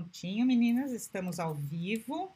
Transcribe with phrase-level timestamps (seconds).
[0.00, 2.34] Prontinho, meninas, estamos ao vivo.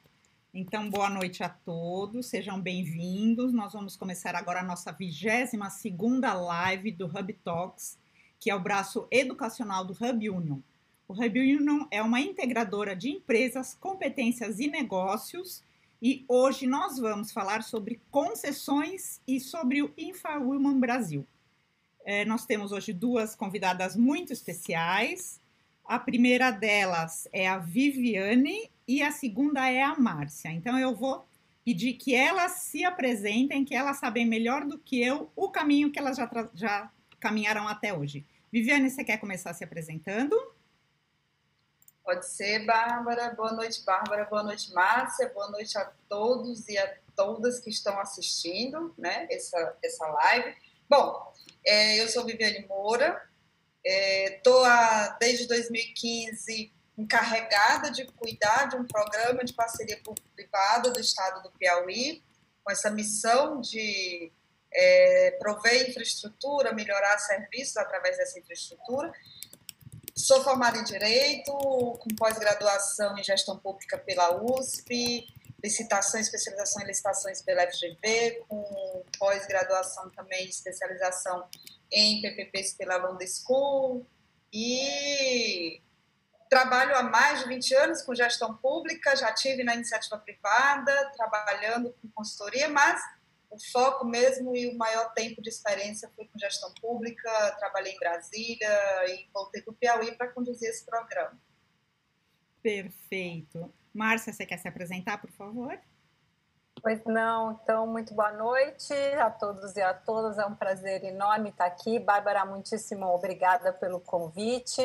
[0.52, 3.54] Então, boa noite a todos, sejam bem-vindos.
[3.54, 7.98] Nós vamos começar agora a nossa 22 segunda live do Hub Talks,
[8.38, 10.58] que é o braço educacional do Hub Union.
[11.08, 15.62] O Hub Union é uma integradora de empresas, competências e negócios,
[16.02, 21.26] e hoje nós vamos falar sobre concessões e sobre o InfaWoman Brasil.
[22.04, 25.40] É, nós temos hoje duas convidadas muito especiais.
[25.84, 30.50] A primeira delas é a Viviane e a segunda é a Márcia.
[30.50, 31.26] Então eu vou
[31.64, 35.98] pedir que elas se apresentem, que elas sabem melhor do que eu o caminho que
[35.98, 38.24] elas já, já caminharam até hoje.
[38.52, 40.36] Viviane, você quer começar se apresentando?
[42.04, 43.34] Pode ser, Bárbara.
[43.34, 44.26] Boa noite, Bárbara.
[44.26, 45.30] Boa noite, Márcia.
[45.30, 50.54] Boa noite a todos e a todas que estão assistindo né, essa, essa live.
[50.88, 51.32] Bom,
[51.64, 53.20] é, eu sou Viviane Moura,
[53.84, 61.42] Estou é, desde 2015 encarregada de cuidar de um programa de parceria público-privada do Estado
[61.42, 62.22] do Piauí,
[62.62, 64.32] com essa missão de
[64.72, 69.12] é, prover infraestrutura, melhorar serviços através dessa infraestrutura.
[70.16, 75.26] Sou formada em Direito, com pós-graduação em Gestão Pública pela USP,
[75.62, 81.48] licitação, especialização em licitações pela FGV, com pós-graduação também, especialização
[81.94, 84.06] em PPPs pela London School
[84.52, 85.80] e
[86.50, 91.94] trabalho há mais de 20 anos com gestão pública, já tive na iniciativa privada, trabalhando
[92.00, 93.00] com consultoria, mas
[93.50, 97.98] o foco mesmo e o maior tempo de experiência foi com gestão pública, trabalhei em
[97.98, 98.68] Brasília
[99.08, 101.38] e voltei para o Piauí para conduzir esse programa.
[102.62, 103.72] Perfeito.
[103.92, 105.78] Márcia, você quer se apresentar, por favor?
[106.84, 110.36] Pois não, então, muito boa noite a todos e a todas.
[110.36, 111.98] É um prazer enorme estar aqui.
[111.98, 114.82] Bárbara, muitíssimo obrigada pelo convite.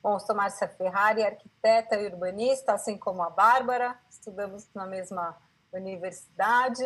[0.00, 5.36] Bom, sou Márcia Ferrari, arquiteta e urbanista, assim como a Bárbara, estudamos na mesma
[5.72, 6.84] universidade.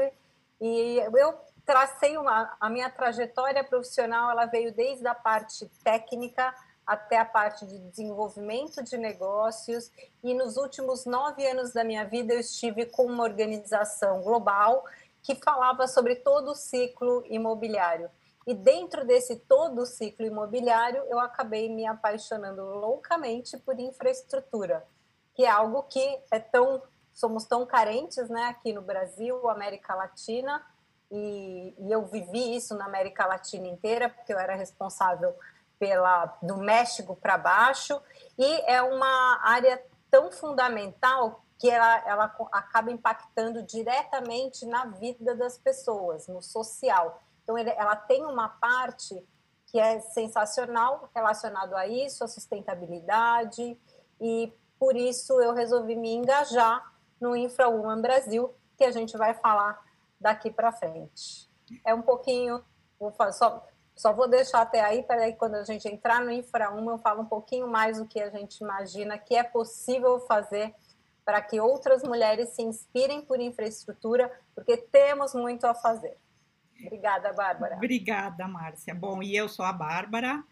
[0.58, 6.54] E eu tracei uma, a minha trajetória profissional, ela veio desde a parte técnica
[6.88, 9.92] até a parte de desenvolvimento de negócios.
[10.24, 14.82] E nos últimos nove anos da minha vida, eu estive com uma organização global
[15.22, 18.10] que falava sobre todo o ciclo imobiliário.
[18.46, 24.82] E dentro desse todo o ciclo imobiliário, eu acabei me apaixonando loucamente por infraestrutura,
[25.34, 26.82] que é algo que é tão
[27.12, 30.64] somos tão carentes, né, aqui no Brasil, América Latina,
[31.10, 35.34] e, e eu vivi isso na América Latina inteira, porque eu era responsável
[35.78, 38.00] pela do México para baixo
[38.36, 45.58] e é uma área tão fundamental que ela, ela acaba impactando diretamente na vida das
[45.58, 47.20] pessoas, no social.
[47.42, 49.26] Então, ele, ela tem uma parte
[49.66, 53.78] que é sensacional relacionado a isso, a sustentabilidade,
[54.20, 59.82] e por isso eu resolvi me engajar no InfraWoman Brasil, que a gente vai falar
[60.20, 61.50] daqui para frente.
[61.84, 62.64] É um pouquinho,
[62.98, 63.66] vou fazer, só
[63.98, 66.98] só vou deixar até aí, para aí quando a gente entrar no Infra 1, eu
[66.98, 70.72] falo um pouquinho mais do que a gente imagina que é possível fazer
[71.24, 76.16] para que outras mulheres se inspirem por infraestrutura, porque temos muito a fazer.
[76.80, 77.74] Obrigada, Bárbara.
[77.74, 78.94] Obrigada, Márcia.
[78.94, 80.44] Bom, e eu sou a Bárbara,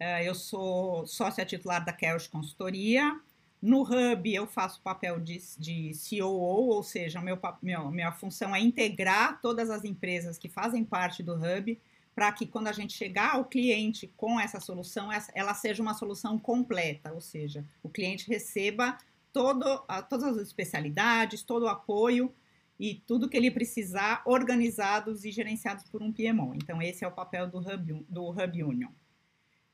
[0.00, 3.20] é, eu sou sócia titular da Kelch Consultoria.
[3.60, 8.60] No Hub, eu faço papel de, de COO, ou seja, meu, meu, minha função é
[8.60, 11.78] integrar todas as empresas que fazem parte do Hub
[12.18, 16.36] para que quando a gente chegar ao cliente com essa solução, ela seja uma solução
[16.36, 18.98] completa, ou seja, o cliente receba
[19.32, 19.64] todo,
[20.10, 22.34] todas as especialidades, todo o apoio
[22.76, 26.56] e tudo que ele precisar organizados e gerenciados por um PMO.
[26.56, 28.90] Então, esse é o papel do Hub, do Hub Union.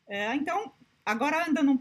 [0.06, 0.71] É, então,
[1.03, 1.78] agora andando um,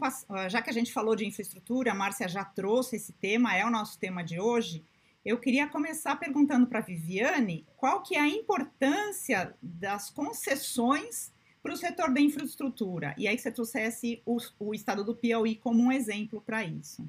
[0.48, 3.70] já que a gente falou de infraestrutura, a Márcia já trouxe esse tema, é o
[3.70, 4.82] nosso tema de hoje,
[5.24, 11.32] eu queria começar perguntando para a Viviane qual que é a importância das concessões
[11.62, 13.14] para o setor da infraestrutura.
[13.16, 17.08] E aí que você trouxesse o, o estado do Piauí como um exemplo para isso.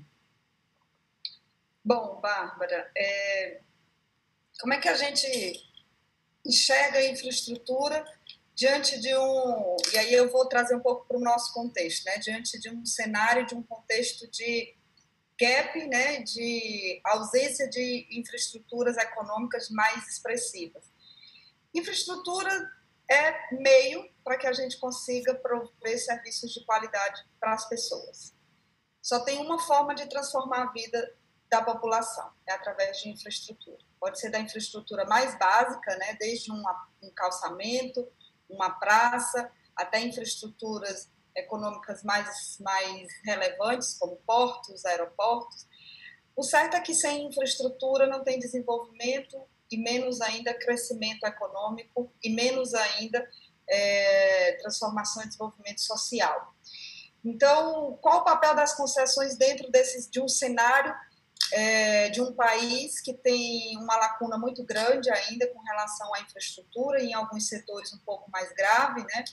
[1.83, 3.59] Bom, Bárbara, é...
[4.61, 5.27] como é que a gente
[6.45, 8.05] enxerga a infraestrutura
[8.55, 9.75] diante de um...
[9.93, 12.17] E aí eu vou trazer um pouco para o nosso contexto, né?
[12.19, 14.73] Diante de um cenário, de um contexto de
[15.39, 20.85] gap né, de ausência de infraestruturas econômicas mais expressivas.
[21.73, 22.71] Infraestrutura
[23.09, 28.33] é meio para que a gente consiga prover serviços de qualidade para as pessoas.
[29.01, 31.15] Só tem uma forma de transformar a vida
[31.49, 33.77] da população, é através de infraestrutura.
[33.99, 36.63] Pode ser da infraestrutura mais básica, né, desde um
[37.15, 38.07] calçamento,
[38.49, 45.67] uma praça, até infraestruturas econômicas mais, mais relevantes, como portos, aeroportos.
[46.35, 49.41] O certo é que sem infraestrutura não tem desenvolvimento
[49.71, 53.27] e menos ainda crescimento econômico e menos ainda
[53.67, 56.53] é, transformação e desenvolvimento social.
[57.23, 60.95] Então, qual o papel das concessões dentro desses, de um cenário
[61.51, 67.01] é, de um país que tem uma lacuna muito grande ainda com relação à infraestrutura,
[67.01, 69.23] em alguns setores um pouco mais grave, né?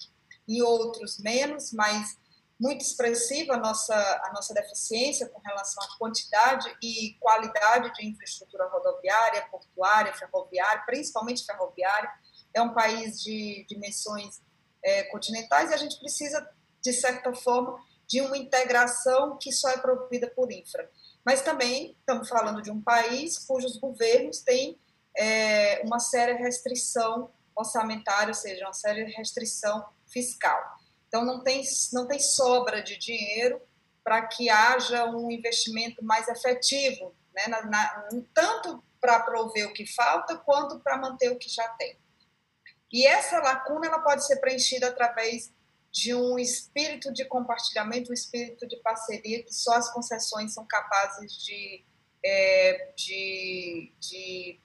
[0.49, 2.17] Em outros menos, mas
[2.63, 3.95] muito expressiva a nossa,
[4.25, 11.45] a nossa deficiência com relação à quantidade e qualidade de infraestrutura rodoviária, portuária, ferroviária, principalmente
[11.45, 12.09] ferroviária.
[12.55, 14.41] É um país de dimensões
[14.85, 16.49] é, continentais e a gente precisa,
[16.81, 20.89] de certa forma, de uma integração que só é provida por infra.
[21.25, 24.79] Mas também estamos falando de um país cujos governos têm
[25.17, 30.61] é, uma séria restrição orçamentária, ou seja, uma séria restrição fiscal.
[31.09, 31.63] Então, não tem,
[31.93, 33.61] não tem sobra de dinheiro
[34.05, 39.87] para que haja um investimento mais efetivo, né, na, na, tanto para prover o que
[39.87, 41.99] falta, quanto para manter o que já tem.
[42.93, 45.53] E essa lacuna ela pode ser preenchida através
[45.91, 51.33] de um espírito de compartilhamento, um espírito de parceria que só as concessões são capazes
[51.43, 51.85] de,
[52.25, 54.61] é, de, de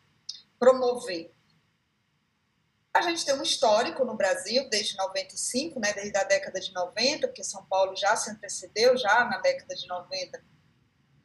[0.60, 1.34] promover.
[2.98, 7.28] A gente tem um histórico no Brasil desde 95, né, desde a década de 90,
[7.28, 10.44] porque São Paulo já se antecedeu já na década de 90,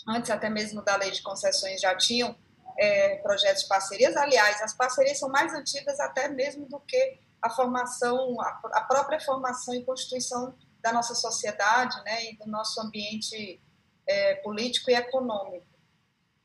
[0.06, 2.36] antes até mesmo da lei de concessões já tinham
[2.78, 4.14] é, projetos de parcerias.
[4.18, 9.74] Aliás, as parcerias são mais antigas até mesmo do que a formação, a, própria formação
[9.74, 13.62] e constituição da nossa sociedade, né, e do nosso ambiente
[14.06, 15.66] é, político e econômico.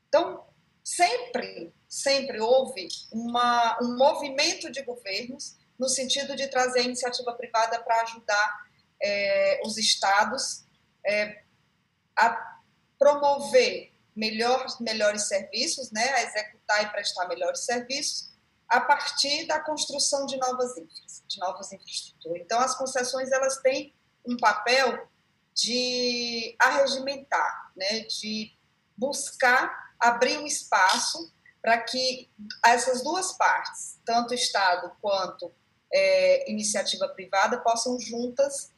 [0.08, 0.46] Então,
[0.82, 7.80] sempre, sempre houve uma, um movimento de governos no sentido de trazer a iniciativa privada
[7.82, 8.68] para ajudar
[9.00, 10.64] é, os estados
[11.06, 11.42] é,
[12.16, 12.58] a
[12.98, 18.30] promover melhor, melhores serviços, né, a executar e prestar melhores serviços,
[18.68, 22.42] a partir da construção de novas infras, de novas infraestruturas.
[22.42, 23.94] Então, as concessões elas têm
[24.26, 25.08] um papel
[25.54, 28.52] de arregimentar, né, de
[28.96, 31.32] buscar abrir um espaço
[31.62, 32.30] para que
[32.64, 35.52] essas duas partes, tanto Estado quanto
[35.92, 38.70] é, iniciativa privada, possam juntas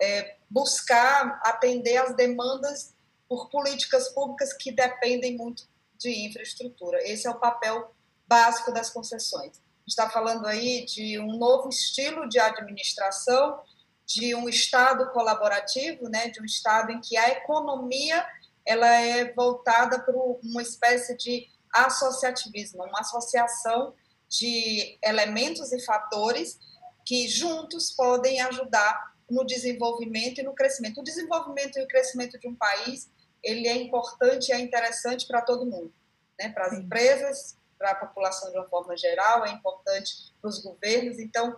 [0.00, 2.94] é, buscar atender às demandas
[3.28, 5.68] por políticas públicas que dependem muito
[5.98, 6.98] de infraestrutura.
[7.02, 7.92] Esse é o papel
[8.26, 9.60] básico das concessões.
[9.86, 13.60] Está falando aí de um novo estilo de administração,
[14.06, 18.24] de um Estado colaborativo, né, de um Estado em que a economia
[18.64, 21.48] ela é voltada para uma espécie de
[21.86, 23.94] associativismo, uma associação
[24.28, 26.58] de elementos e fatores
[27.04, 31.00] que juntos podem ajudar no desenvolvimento e no crescimento.
[31.00, 33.10] O desenvolvimento e o crescimento de um país
[33.42, 35.92] ele é importante e é interessante para todo mundo,
[36.38, 36.50] né?
[36.50, 41.18] para as empresas, para a população de uma forma geral, é importante para os governos.
[41.18, 41.56] Então,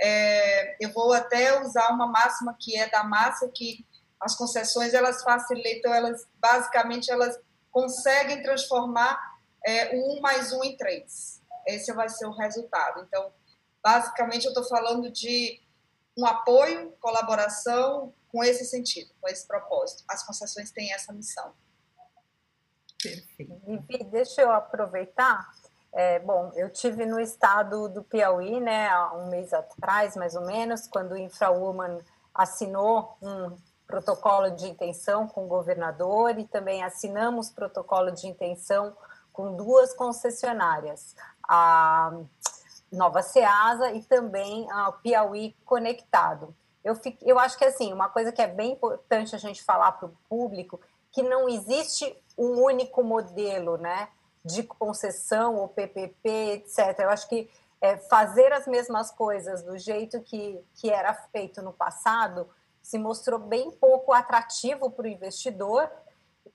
[0.00, 3.86] é, eu vou até usar uma máxima que é da massa, que
[4.20, 7.38] as concessões elas facilitam, elas basicamente elas
[7.70, 9.18] conseguem transformar
[9.64, 11.40] é, um mais um em três.
[11.66, 13.00] Esse vai ser o resultado.
[13.00, 13.32] Então,
[13.82, 15.60] basicamente, eu estou falando de
[16.16, 20.04] um apoio, colaboração com esse sentido, com esse propósito.
[20.08, 21.52] As concessões têm essa missão.
[23.02, 23.60] Perfeito.
[23.64, 25.48] Vivi, deixa eu aproveitar
[25.92, 30.46] é, bom, eu tive no estado do Piauí, né, há um mês atrás, mais ou
[30.46, 31.98] menos, quando o InfraWoman
[32.32, 33.56] assinou um
[33.88, 38.96] protocolo de intenção com o governador e também assinamos protocolo de intenção
[39.32, 41.14] com duas concessionárias,
[41.48, 42.12] a
[42.92, 46.54] Nova Ceasa e também a Piauí Conectado.
[46.82, 49.92] Eu, fico, eu acho que assim, uma coisa que é bem importante a gente falar
[49.92, 50.80] para o público,
[51.12, 54.08] que não existe um único modelo, né?
[54.44, 56.98] de concessão ou PPP, etc.
[57.00, 61.72] Eu acho que é, fazer as mesmas coisas do jeito que, que era feito no
[61.72, 62.48] passado
[62.82, 65.90] se mostrou bem pouco atrativo para o investidor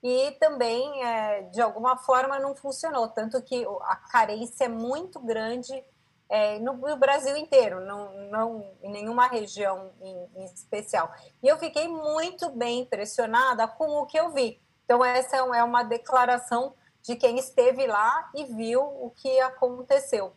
[0.02, 3.08] e também, é, de alguma forma, não funcionou.
[3.08, 5.84] Tanto que a carência é muito grande
[6.28, 11.12] é, no, no, Brasil inteiro, não, não em nenhuma região em, em, especial.
[11.42, 14.60] E eu fiquei muito bem impressionada com o que eu vi.
[14.84, 20.32] Então, essa é uma declaração de quem esteve lá e viu o que aconteceu.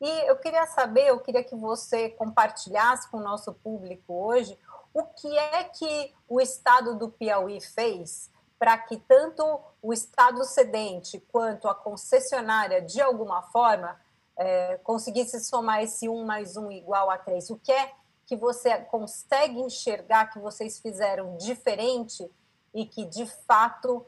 [0.00, 4.58] E eu queria saber, eu queria que você compartilhasse com o nosso público hoje
[4.92, 9.42] o que é que o estado do Piauí fez para que tanto
[9.80, 13.98] o estado cedente quanto a concessionária, de alguma forma,
[14.36, 17.48] é, conseguisse somar esse um mais um igual a três.
[17.48, 17.90] O que é
[18.26, 22.30] que você consegue enxergar que vocês fizeram diferente
[22.74, 24.04] e que de fato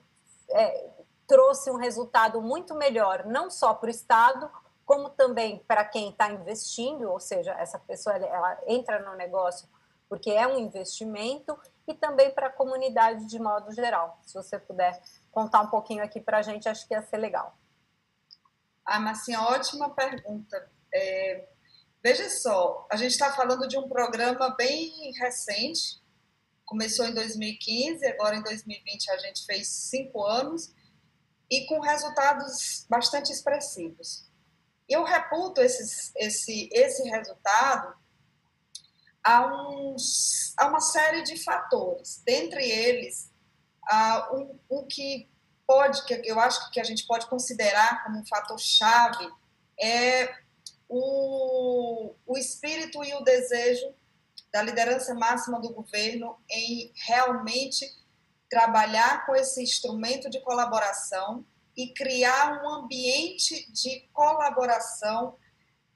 [0.50, 0.90] é,
[1.26, 4.50] trouxe um resultado muito melhor, não só para o Estado,
[4.85, 9.66] como também para quem está investindo, ou seja, essa pessoa ela entra no negócio
[10.12, 14.21] porque é um investimento, e também para a comunidade de modo geral.
[14.26, 17.57] Se você puder contar um pouquinho aqui para a gente, acho que ia ser legal.
[18.85, 20.71] Ah, Marcinha, ótima pergunta.
[20.92, 21.49] É,
[22.02, 26.02] veja só, a gente está falando de um programa bem recente,
[26.66, 30.75] começou em 2015, agora em 2020 a gente fez cinco anos,
[31.50, 34.31] e com resultados bastante expressivos.
[34.87, 38.01] Eu reputo esses, esse, esse resultado
[39.25, 43.31] a, uns, a uma série de fatores, dentre eles,
[43.91, 45.29] uh, um, um que
[45.67, 49.29] pode, que eu acho que a gente pode considerar como um fator chave
[49.81, 50.35] é
[50.88, 53.95] o, o espírito e o desejo
[54.52, 57.87] da liderança máxima do governo em realmente
[58.50, 65.38] trabalhar com esse instrumento de colaboração e criar um ambiente de colaboração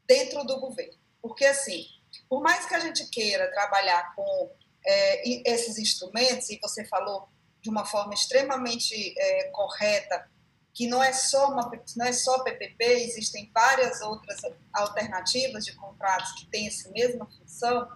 [0.07, 0.95] dentro do governo.
[1.21, 1.87] Porque, assim,
[2.29, 4.51] por mais que a gente queira trabalhar com
[4.85, 7.29] é, esses instrumentos, e você falou
[7.61, 10.29] de uma forma extremamente é, correta,
[10.73, 14.41] que não é só uma, não é só PPP, existem várias outras
[14.73, 17.89] alternativas de contratos que têm essa mesma função,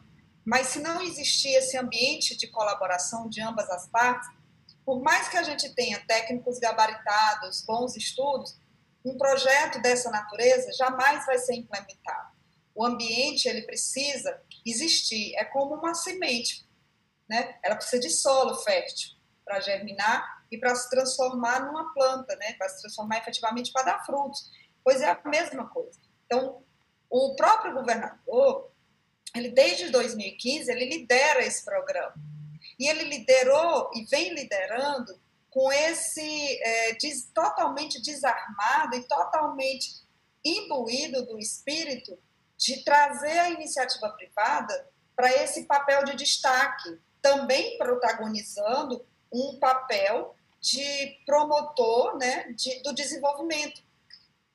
[0.44, 4.28] mas se não existir esse ambiente de colaboração de ambas as partes,
[4.84, 8.58] por mais que a gente tenha técnicos gabaritados, bons estudos,
[9.04, 12.29] um projeto dessa natureza jamais vai ser implementado.
[12.74, 16.66] O ambiente ele precisa existir, é como uma semente,
[17.28, 17.58] né?
[17.62, 22.54] Ela precisa de solo fértil para germinar e para se transformar numa planta, né?
[22.54, 24.50] Para se transformar efetivamente para dar frutos.
[24.84, 25.98] Pois é a mesma coisa.
[26.26, 26.62] Então,
[27.08, 28.70] o próprio governador,
[29.34, 32.14] ele desde 2015 ele lidera esse programa
[32.78, 40.02] e ele liderou e vem liderando com esse é, des, totalmente desarmado e totalmente
[40.44, 42.16] imbuído do espírito
[42.60, 44.86] de trazer a iniciativa privada
[45.16, 53.82] para esse papel de destaque, também protagonizando um papel de promotor né, de, do desenvolvimento.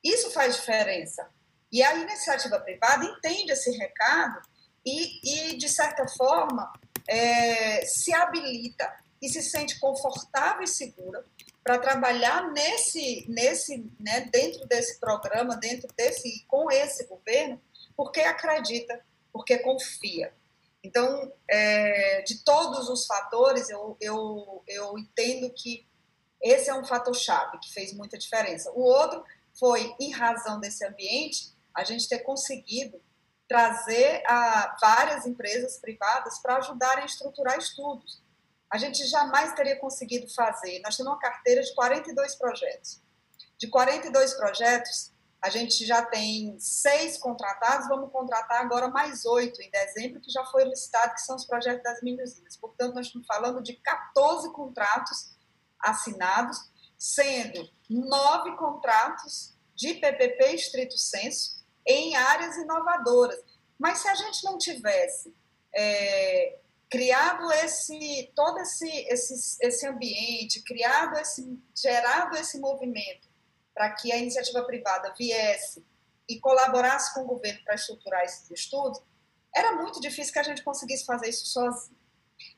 [0.04, 1.28] Isso faz diferença.
[1.72, 4.40] E a iniciativa privada entende esse recado
[4.84, 6.72] e, e de certa forma,
[7.08, 8.88] é, se habilita
[9.20, 11.24] e se sente confortável e segura
[11.64, 17.60] para trabalhar nesse, nesse, né, dentro desse programa, dentro desse, com esse governo,
[17.96, 20.32] porque acredita, porque confia.
[20.82, 25.86] Então, é, de todos os fatores, eu, eu, eu entendo que
[26.40, 28.70] esse é um fator-chave que fez muita diferença.
[28.72, 29.24] O outro
[29.58, 33.00] foi, em razão desse ambiente, a gente ter conseguido
[33.48, 38.22] trazer a várias empresas privadas para ajudarem a estruturar estudos.
[38.70, 40.80] A gente jamais teria conseguido fazer.
[40.80, 43.00] Nós temos uma carteira de 42 projetos.
[43.56, 49.70] De 42 projetos, a gente já tem seis contratados, vamos contratar agora mais oito em
[49.70, 53.62] dezembro, que já foi listado, que são os projetos das minhas Portanto, nós estamos falando
[53.62, 55.36] de 14 contratos
[55.78, 56.58] assinados,
[56.98, 63.38] sendo nove contratos de PPP estrito senso em áreas inovadoras.
[63.78, 65.34] Mas se a gente não tivesse
[65.74, 66.58] é,
[66.90, 73.25] criado esse todo esse, esse, esse ambiente, criado esse, gerado esse movimento
[73.76, 75.84] para que a iniciativa privada viesse
[76.26, 79.02] e colaborasse com o governo para estruturar esses estudos,
[79.54, 81.96] era muito difícil que a gente conseguisse fazer isso sozinho.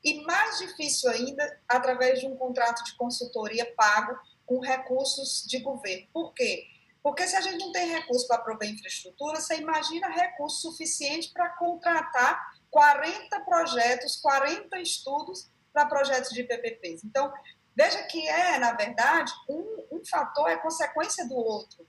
[0.02, 6.06] E mais difícil ainda através de um contrato de consultoria pago com recursos de governo.
[6.12, 6.64] Por quê?
[7.02, 11.50] Porque se a gente não tem recurso para prover infraestrutura, você imagina recurso suficiente para
[11.50, 17.04] contratar 40 projetos, 40 estudos para projetos de PPPs.
[17.04, 17.32] Então,
[17.78, 21.86] Veja que é, na verdade, um, um fator é consequência do outro.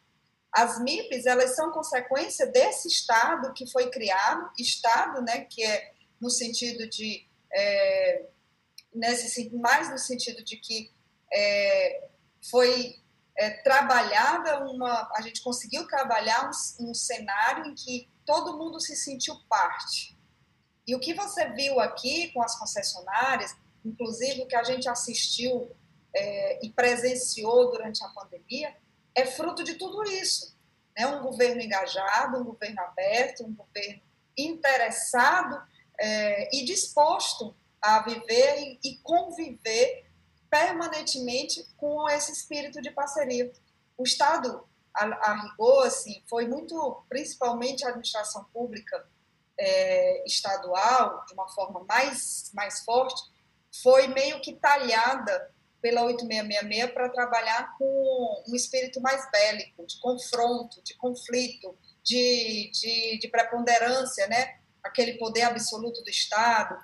[0.52, 6.30] As MIPs, elas são consequência desse Estado que foi criado, Estado, né, que é no
[6.30, 8.24] sentido de, é,
[8.94, 10.92] nesse, mais no sentido de que
[11.34, 12.08] é,
[12.52, 12.96] foi
[13.36, 18.96] é, trabalhada uma, a gente conseguiu trabalhar um, um cenário em que todo mundo se
[18.96, 20.16] sentiu parte.
[20.86, 25.72] E o que você viu aqui com as concessionárias, inclusive o que a gente assistiu
[26.14, 28.76] é, e presenciou durante a pandemia,
[29.16, 30.56] é fruto de tudo isso.
[30.98, 31.06] Né?
[31.08, 34.02] Um governo engajado, um governo aberto, um governo
[34.38, 35.62] interessado
[36.00, 40.06] é, e disposto a viver e, conviver
[40.50, 43.52] permanentemente com esse espírito de parceria.
[43.98, 49.08] O Estado, a, a rigor, assim, foi muito, principalmente a administração pública
[49.58, 53.22] é, estadual, de uma forma mais, mais forte,
[53.82, 60.82] foi meio que talhada pela 8666 para trabalhar com um espírito mais bélico, de confronto,
[60.84, 64.60] de conflito, de, de, de preponderância, né?
[64.84, 66.78] aquele poder absoluto do Estado.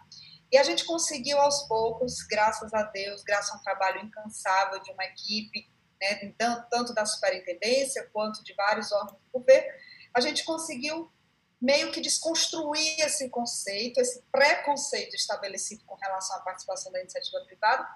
[0.51, 4.91] E a gente conseguiu aos poucos, graças a Deus, graças a um trabalho incansável de
[4.91, 5.67] uma equipe,
[6.01, 6.33] né,
[6.69, 9.69] tanto da superintendência quanto de vários órgãos do governo,
[10.13, 11.11] a gente conseguiu
[11.61, 17.87] meio que desconstruir esse conceito, esse preconceito estabelecido com relação à participação da iniciativa privada,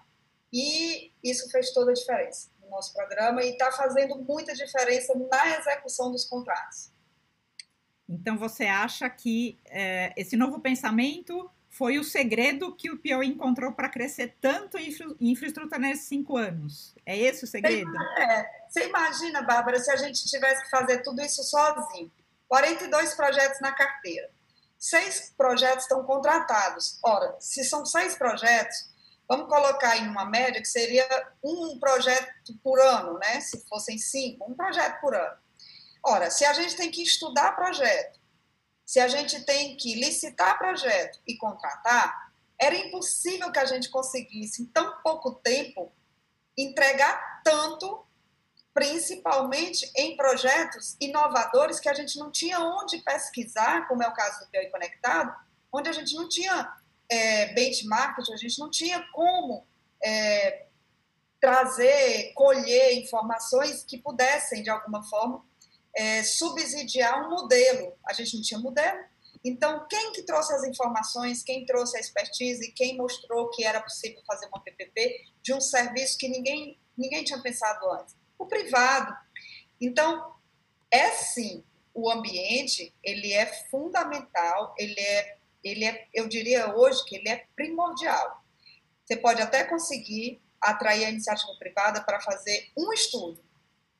[0.51, 5.57] e isso fez toda a diferença no nosso programa e está fazendo muita diferença na
[5.57, 6.91] execução dos contratos.
[8.07, 13.71] Então, você acha que é, esse novo pensamento foi o segredo que o Piauí encontrou
[13.71, 16.95] para crescer tanto em infraestrutura nesses cinco anos?
[17.05, 17.91] É esse o segredo?
[18.17, 22.11] É, você imagina, Bárbara, se a gente tivesse que fazer tudo isso sozinho.
[22.49, 24.29] 42 projetos na carteira.
[24.77, 26.99] Seis projetos estão contratados.
[27.03, 28.89] Ora, se são seis projetos,
[29.27, 31.07] vamos colocar em uma média que seria
[31.43, 33.39] um projeto por ano, né?
[33.39, 35.37] Se fossem cinco, um projeto por ano.
[36.03, 38.19] Ora, se a gente tem que estudar projeto,
[38.85, 44.63] se a gente tem que licitar projeto e contratar, era impossível que a gente conseguisse,
[44.63, 45.93] em tão pouco tempo,
[46.57, 48.05] entregar tanto,
[48.73, 54.39] principalmente em projetos inovadores que a gente não tinha onde pesquisar, como é o caso
[54.39, 55.35] do Piauí Conectado,
[55.71, 56.71] onde a gente não tinha
[57.09, 59.65] é, benchmark, a gente não tinha como
[60.03, 60.67] é,
[61.39, 65.43] trazer, colher informações que pudessem, de alguma forma,
[65.95, 67.93] é, subsidiar um modelo.
[68.07, 68.99] A gente não tinha modelo.
[69.43, 74.21] Então, quem que trouxe as informações, quem trouxe a expertise, quem mostrou que era possível
[74.27, 78.18] fazer uma PPP de um serviço que ninguém, ninguém tinha pensado antes?
[78.39, 79.15] O privado.
[79.79, 80.33] Então,
[80.89, 87.17] é sim, o ambiente, ele é fundamental, ele é, ele é, eu diria hoje que
[87.17, 88.43] ele é primordial.
[89.05, 93.43] Você pode até conseguir atrair a iniciativa privada para fazer um estudo,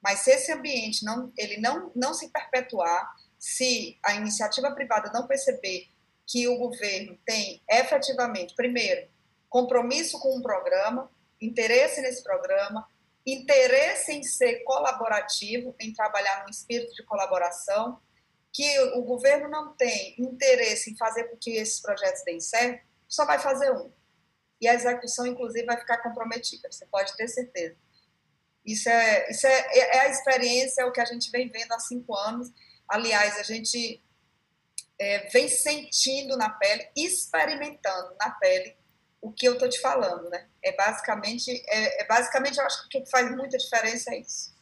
[0.02, 5.28] mas se esse ambiente não, ele não, não se perpetuar, se a iniciativa privada não
[5.28, 5.88] perceber
[6.26, 9.10] que o governo tem efetivamente, primeiro,
[9.50, 12.88] compromisso com um programa, interesse nesse programa,
[13.26, 18.02] interesse em ser colaborativo, em trabalhar no espírito de colaboração,
[18.52, 23.26] que o governo não tem interesse em fazer com que esses projetos deem certo, só
[23.26, 23.92] vai fazer um.
[24.60, 27.78] E a execução, inclusive, vai ficar comprometida, você pode ter certeza.
[28.66, 31.80] Isso é, isso é, é a experiência, é o que a gente vem vendo há
[31.80, 32.52] cinco anos.
[32.88, 34.04] Aliás, a gente
[35.00, 38.76] é, vem sentindo na pele, experimentando na pele
[39.22, 40.48] o que eu estou te falando, né?
[40.64, 44.54] É basicamente, é, é, basicamente, eu acho que o que faz muita diferença é isso.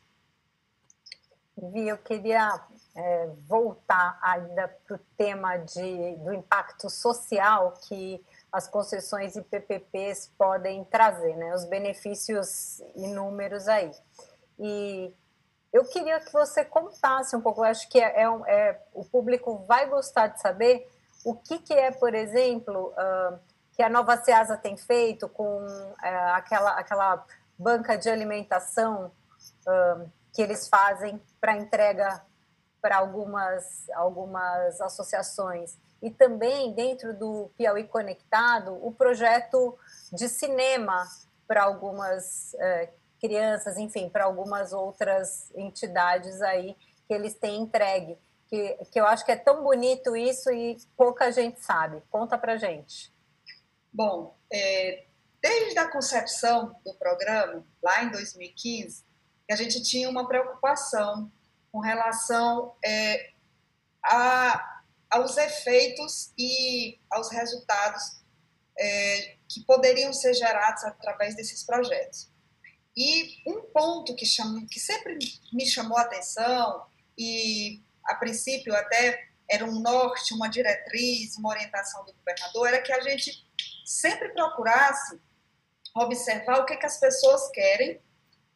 [1.58, 2.60] Vi, eu queria
[2.96, 10.32] é, voltar ainda para o tema de, do impacto social que as concessões e PPPs
[10.38, 11.54] podem trazer, né?
[11.54, 13.92] Os benefícios inúmeros aí.
[14.60, 15.14] E
[15.72, 19.58] eu queria que você contasse um pouco, eu acho que é, é, é, o público
[19.68, 20.90] vai gostar de saber
[21.24, 23.40] o que, que é, por exemplo, uh,
[23.78, 27.24] que a Nova Ceasa tem feito com uh, aquela, aquela
[27.58, 29.12] banca de alimentação
[29.68, 32.26] uh, que eles fazem para entrega
[32.82, 39.78] para algumas, algumas associações e também dentro do Piauí Conectado o projeto
[40.12, 41.08] de cinema
[41.48, 46.76] para algumas é, crianças, enfim, para algumas outras entidades aí
[47.08, 51.32] que eles têm entregue, que, que eu acho que é tão bonito isso e pouca
[51.32, 52.04] gente sabe.
[52.12, 53.12] Conta para gente.
[53.98, 55.06] Bom, é,
[55.42, 59.04] desde a concepção do programa, lá em 2015,
[59.50, 61.32] a gente tinha uma preocupação
[61.72, 63.32] com relação é,
[64.06, 68.22] a aos efeitos e aos resultados
[68.78, 72.30] é, que poderiam ser gerados através desses projetos.
[72.96, 75.18] E um ponto que, cham, que sempre
[75.52, 76.86] me chamou a atenção,
[77.18, 82.94] e a princípio até era um norte, uma diretriz, uma orientação do governador, era que
[82.94, 83.47] a gente
[83.88, 85.18] sempre procurasse
[85.96, 88.02] observar o que, que as pessoas querem,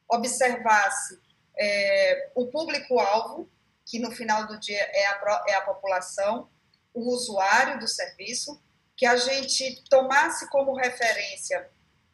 [0.09, 1.17] observasse
[1.57, 3.49] é, o público-alvo
[3.85, 6.49] que no final do dia é a, é a população,
[6.93, 8.61] o usuário do serviço,
[8.95, 11.69] que a gente tomasse como referência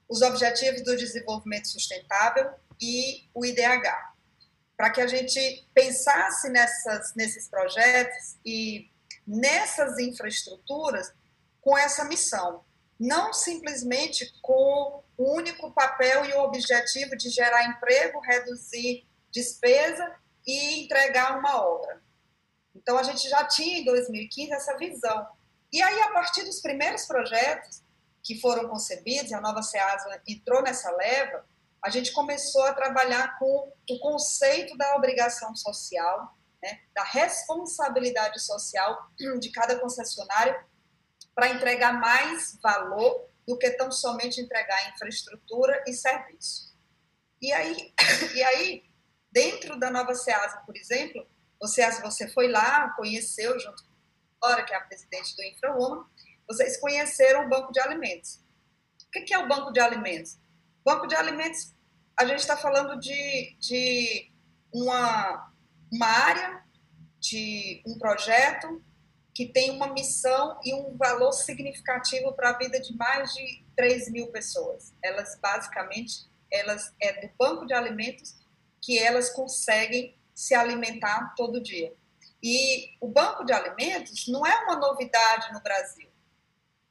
[0.08, 4.14] os Objetivos do Desenvolvimento Sustentável e o IDH,
[4.78, 8.90] para que a gente pensasse nessas, nesses projetos e
[9.26, 11.12] nessas infraestruturas
[11.60, 12.64] com essa missão,
[13.00, 20.84] não simplesmente com o único papel e o objetivo de gerar emprego, reduzir despesa e
[20.84, 22.02] entregar uma obra.
[22.76, 25.28] Então, a gente já tinha em 2015 essa visão
[25.72, 27.84] E aí, a partir dos primeiros projetos
[28.24, 31.46] que foram concebidos, a nova SEASA entrou nessa leva,
[31.84, 39.10] a gente começou a trabalhar com o conceito da obrigação social, né, da responsabilidade social
[39.40, 40.56] de cada concessionário
[41.38, 46.76] para entregar mais valor do que tão somente entregar infraestrutura e serviço.
[47.40, 47.94] E aí,
[48.34, 48.84] e aí
[49.32, 51.28] dentro da nova SEASA, por exemplo,
[51.62, 53.92] você, você foi lá, conheceu junto com
[54.48, 56.08] a Dora, que é a presidente do InfraWoman,
[56.48, 58.44] vocês conheceram o banco de alimentos.
[59.06, 60.40] O que é o banco de alimentos?
[60.84, 61.72] Banco de alimentos,
[62.20, 64.32] a gente está falando de, de
[64.74, 65.54] uma,
[65.92, 66.64] uma área,
[67.20, 68.84] de um projeto
[69.38, 74.10] que tem uma missão e um valor significativo para a vida de mais de 3
[74.12, 74.92] mil pessoas.
[75.00, 78.36] Elas, basicamente, elas é do banco de alimentos
[78.82, 81.94] que elas conseguem se alimentar todo dia.
[82.42, 86.10] E o banco de alimentos não é uma novidade no Brasil.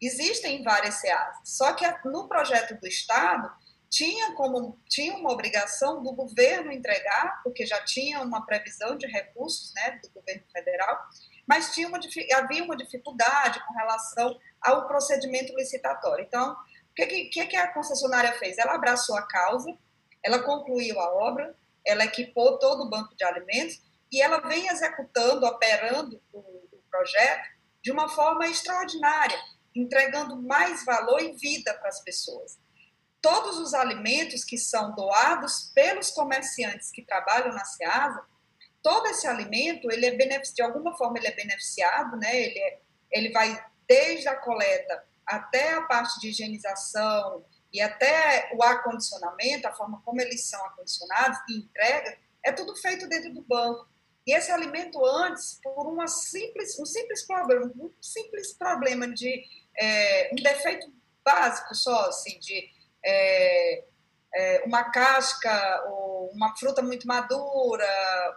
[0.01, 3.51] Existem várias SEAs, só que no projeto do Estado
[3.91, 9.73] tinha como tinha uma obrigação do governo entregar, porque já tinha uma previsão de recursos,
[9.75, 11.09] né, do governo federal,
[11.47, 11.99] mas tinha uma,
[12.35, 16.25] havia uma dificuldade com relação ao procedimento licitatório.
[16.25, 18.59] Então, o que, que, que a concessionária fez?
[18.59, 19.77] Ela abraçou a causa,
[20.23, 21.55] ela concluiu a obra,
[21.87, 23.81] ela equipou todo o banco de alimentos
[24.11, 27.49] e ela vem executando, operando o, o projeto
[27.83, 29.39] de uma forma extraordinária,
[29.75, 32.59] entregando mais valor e vida para as pessoas.
[33.23, 38.25] Todos os alimentos que são doados pelos comerciantes que trabalham na SEASA,
[38.87, 42.41] todo esse alimento, ele é de alguma forma ele é beneficiado, né?
[42.41, 42.79] Ele, é,
[43.11, 49.75] ele vai desde a coleta até a parte de higienização, e até o acondicionamento, a
[49.75, 53.89] forma como eles são acondicionados e entrega, é tudo feito dentro do banco.
[54.25, 59.43] E esse alimento antes, por uma simples, um simples problema, um simples problema de
[59.77, 60.93] é, um defeito
[61.25, 62.71] básico só, assim, de
[63.05, 63.85] é,
[64.37, 67.87] é, uma casca ou uma fruta muito madura,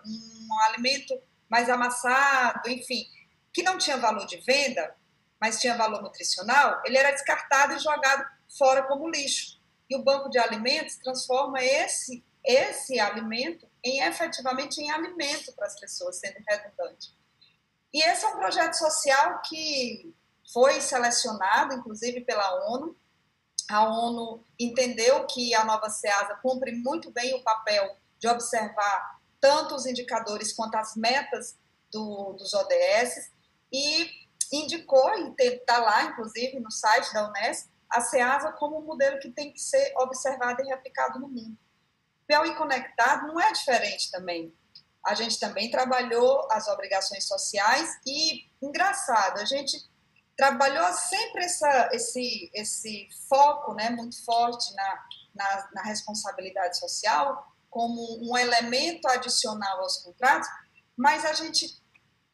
[0.06, 3.06] um alimento mais amassado, enfim,
[3.54, 4.96] que não tinha valor de venda,
[5.42, 8.26] mas tinha valor nutricional, ele era descartado e jogado
[8.58, 9.60] fora como lixo.
[9.90, 15.80] E o banco de alimentos transforma esse, esse alimento em efetivamente em alimento para as
[15.80, 17.14] pessoas, sendo redundante.
[17.94, 20.14] E esse é um projeto social que
[20.54, 22.96] foi selecionado, inclusive, pela ONU.
[23.70, 29.76] A ONU entendeu que a nova SEASA cumpre muito bem o papel de observar tanto
[29.76, 31.56] os indicadores quanto as metas
[31.92, 33.32] do, dos ODS
[33.72, 34.10] e
[34.52, 39.54] indicou, está lá, inclusive, no site da Unesco, a SEASA como um modelo que tem
[39.54, 41.58] que ser observado e replicado no mundo.
[42.28, 44.54] Piauí Conectado não é diferente também.
[45.06, 49.89] A gente também trabalhou as obrigações sociais e, engraçado, a gente
[50.40, 58.02] trabalhou sempre essa, esse, esse foco né, muito forte na, na, na responsabilidade social como
[58.22, 60.48] um elemento adicional aos contratos,
[60.96, 61.84] mas a gente,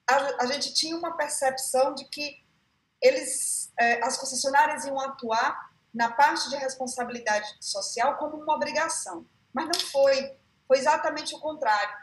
[0.07, 2.45] a, a gente tinha uma percepção de que
[3.01, 9.65] eles, é, as concessionárias iam atuar na parte de responsabilidade social como uma obrigação, mas
[9.65, 10.37] não foi.
[10.67, 11.95] Foi exatamente o contrário.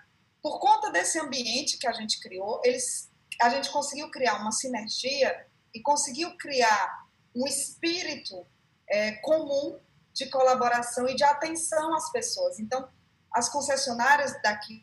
[0.43, 3.09] Por conta desse ambiente que a gente criou, eles,
[3.41, 8.47] a gente conseguiu criar uma sinergia e conseguiu criar um espírito
[8.89, 9.79] é, comum
[10.13, 12.59] de colaboração e de atenção às pessoas.
[12.59, 12.89] Então,
[13.33, 14.83] as concessionárias daqui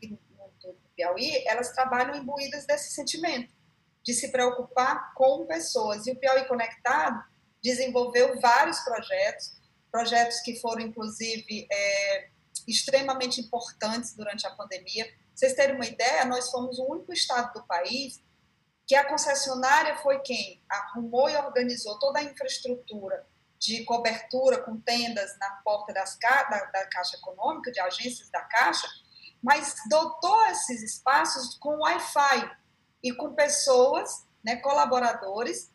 [0.59, 3.53] do Piauí, elas trabalham imbuídas desse sentimento
[4.03, 6.07] de se preocupar com pessoas.
[6.07, 7.23] E o Piauí Conectado
[7.61, 9.53] desenvolveu vários projetos,
[9.91, 12.29] projetos que foram, inclusive, é,
[12.67, 15.05] extremamente importantes durante a pandemia.
[15.05, 18.21] Pra vocês terem uma ideia, nós fomos o único estado do país
[18.89, 23.23] que a concessionária foi quem arrumou e organizou toda a infraestrutura
[23.59, 28.87] de cobertura com tendas na porta das, da, da Caixa Econômica, de agências da Caixa,
[29.43, 32.57] mas dotou esses espaços com Wi-Fi,
[33.03, 35.71] e com pessoas, né, colaboradores,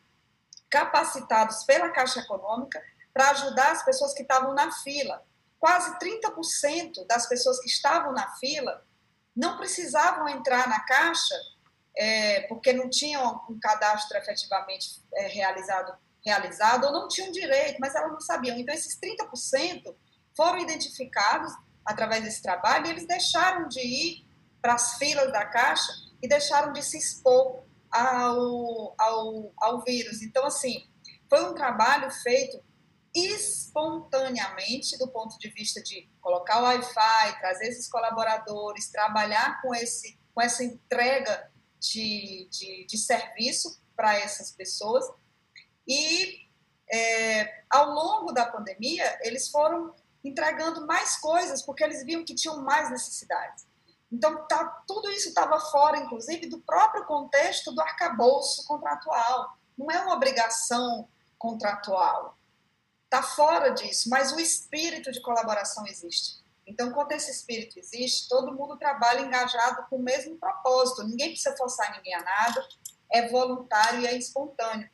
[0.69, 5.25] capacitados pela Caixa Econômica para ajudar as pessoas que estavam na fila.
[5.57, 8.85] Quase 30% das pessoas que estavam na fila
[9.33, 11.35] não precisavam entrar na Caixa
[11.97, 15.93] é, porque não tinham um cadastro efetivamente é, realizado,
[16.25, 18.57] realizado ou não tinham direito, mas elas não sabiam.
[18.57, 19.95] Então, esses 30%
[20.35, 21.51] foram identificados
[21.85, 24.25] através desse trabalho e eles deixaram de ir
[24.61, 30.21] para as filas da Caixa e deixaram de se expor ao, ao, ao vírus.
[30.21, 30.85] Então, assim,
[31.29, 32.61] foi um trabalho feito
[33.13, 40.19] espontaneamente do ponto de vista de colocar o Wi-Fi, trazer esses colaboradores, trabalhar com, esse,
[40.33, 41.49] com essa entrega
[41.87, 45.05] de, de, de serviço para essas pessoas,
[45.87, 46.45] E
[46.91, 49.93] é, ao longo da pandemia, eles foram
[50.23, 53.65] entregando mais coisas, porque eles viam que tinham mais necessidades.
[54.11, 59.57] Então, tá, tudo isso estava fora, inclusive, do próprio contexto do arcabouço contratual.
[59.77, 62.37] Não é uma obrigação contratual.
[63.05, 66.43] Está fora disso, mas o espírito de colaboração existe.
[66.65, 71.03] Então, quando esse espírito existe, todo mundo trabalha engajado com o mesmo propósito.
[71.03, 72.67] Ninguém precisa forçar ninguém a nada,
[73.11, 74.89] é voluntário e é espontâneo.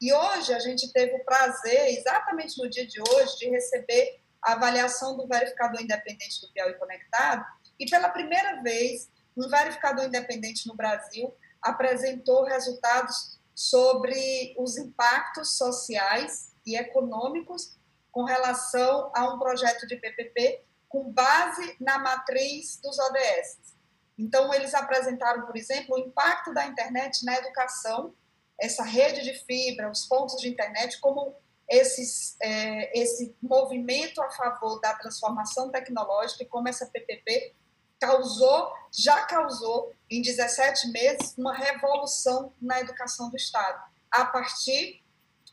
[0.00, 4.52] E hoje a gente teve o prazer, exatamente no dia de hoje, de receber a
[4.52, 7.44] avaliação do verificador independente do Piauí Conectado.
[7.78, 16.52] E pela primeira vez, um verificador independente no Brasil apresentou resultados sobre os impactos sociais
[16.64, 17.76] e econômicos
[18.12, 23.76] com relação a um projeto de PPP com base na matriz dos ODS.
[24.18, 28.14] Então, eles apresentaram, por exemplo, o impacto da internet na educação,
[28.58, 31.34] essa rede de fibra, os pontos de internet, como
[31.68, 37.54] esses, é, esse movimento a favor da transformação tecnológica e como essa PPP
[38.00, 45.02] causou, já causou, em 17 meses, uma revolução na educação do Estado, a partir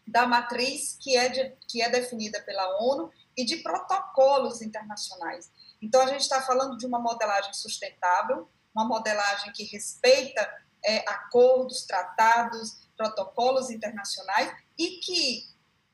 [0.06, 5.52] da matriz que é, de, que é definida pela ONU e de protocolos internacionais.
[5.82, 10.50] Então, a gente está falando de uma modelagem sustentável, uma modelagem que respeita
[10.86, 15.54] é, acordos, tratados, protocolos internacionais e que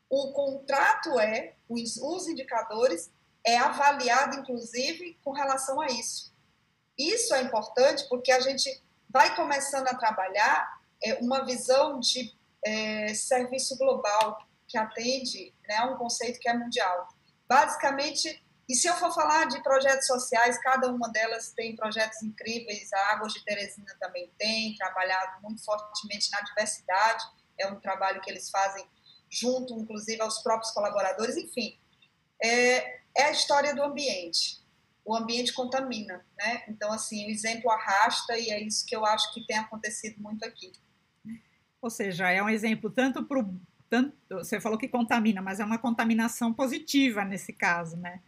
[0.10, 3.12] o contrato é, os, os indicadores,
[3.43, 6.34] é avaliado, inclusive, com relação a isso.
[6.97, 13.13] Isso é importante porque a gente vai começando a trabalhar é, uma visão de é,
[13.13, 17.08] serviço global que atende né, um conceito que é mundial.
[17.49, 22.93] Basicamente, e se eu for falar de projetos sociais, cada uma delas tem projetos incríveis.
[22.93, 27.23] A Águas de Teresina também tem, trabalhado muito fortemente na diversidade.
[27.57, 28.85] É um trabalho que eles fazem
[29.27, 31.35] junto, inclusive, aos próprios colaboradores.
[31.35, 31.79] Enfim,
[32.39, 34.63] é, é a história do ambiente.
[35.03, 36.63] O ambiente contamina, né?
[36.67, 40.45] Então, assim, o exemplo arrasta e é isso que eu acho que tem acontecido muito
[40.45, 40.71] aqui.
[41.81, 43.25] Ou seja, é um exemplo tanto
[43.89, 44.38] para o.
[44.43, 48.21] Você falou que contamina, mas é uma contaminação positiva nesse caso, né?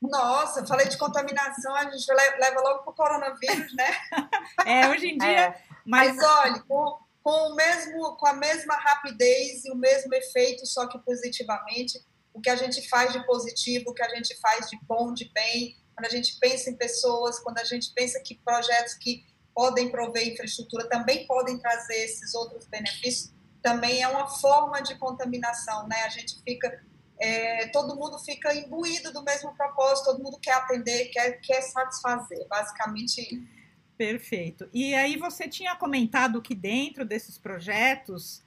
[0.00, 3.90] Nossa, falei de contaminação, a gente leva logo para o coronavírus, né?
[4.64, 5.28] é, hoje em dia.
[5.28, 5.62] É.
[5.84, 10.64] Mas, mas olha, com, com, o mesmo, com a mesma rapidez e o mesmo efeito,
[10.66, 14.70] só que positivamente, o que a gente faz de positivo, o que a gente faz
[14.70, 18.36] de bom, de bem, quando a gente pensa em pessoas, quando a gente pensa que
[18.36, 24.80] projetos que podem prover infraestrutura também podem trazer esses outros benefícios, também é uma forma
[24.82, 26.02] de contaminação, né?
[26.04, 26.80] A gente fica
[27.20, 32.48] é, todo mundo fica imbuído do mesmo propósito, todo mundo quer atender, quer, quer satisfazer,
[32.48, 33.46] basicamente.
[33.98, 34.66] Perfeito.
[34.72, 38.42] E aí você tinha comentado que dentro desses projetos,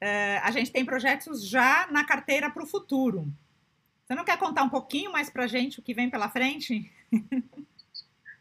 [0.00, 3.32] é, a gente tem projetos já na carteira para o futuro.
[4.04, 6.90] Você não quer contar um pouquinho mais para gente o que vem pela frente?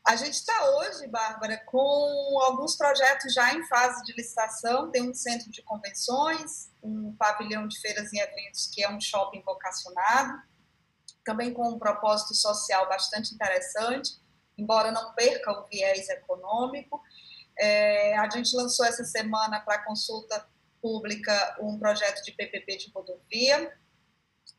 [0.07, 4.91] A gente está hoje, Bárbara, com alguns projetos já em fase de licitação.
[4.91, 9.41] Tem um centro de convenções, um pavilhão de feiras e eventos, que é um shopping
[9.41, 10.39] vocacionado,
[11.23, 14.11] também com um propósito social bastante interessante,
[14.55, 17.01] embora não perca o viés econômico.
[17.57, 20.47] É, a gente lançou essa semana para consulta
[20.79, 23.75] pública um projeto de PPP de rodovia.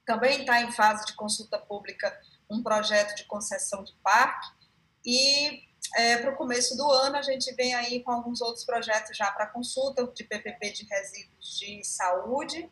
[0.04, 4.55] Também está em fase de consulta pública um projeto de concessão de parque
[5.06, 5.62] e
[5.94, 9.30] é, para o começo do ano, a gente vem aí com alguns outros projetos já
[9.30, 12.68] para consulta, de PPP de resíduos de saúde.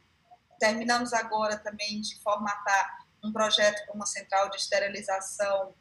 [0.58, 5.74] Terminamos agora também de formatar um projeto para uma central de esterilização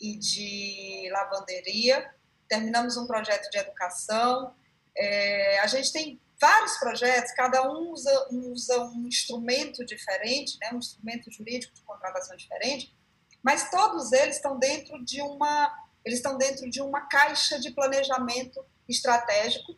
[0.00, 2.14] e de lavanderia.
[2.48, 4.54] Terminamos um projeto de educação.
[4.96, 10.78] É, a gente tem vários projetos, cada um usa, usa um instrumento diferente, né, um
[10.78, 12.94] instrumento jurídico de contratação diferente,
[13.42, 18.64] mas todos eles estão dentro de uma eles estão dentro de uma caixa de planejamento
[18.88, 19.74] estratégico.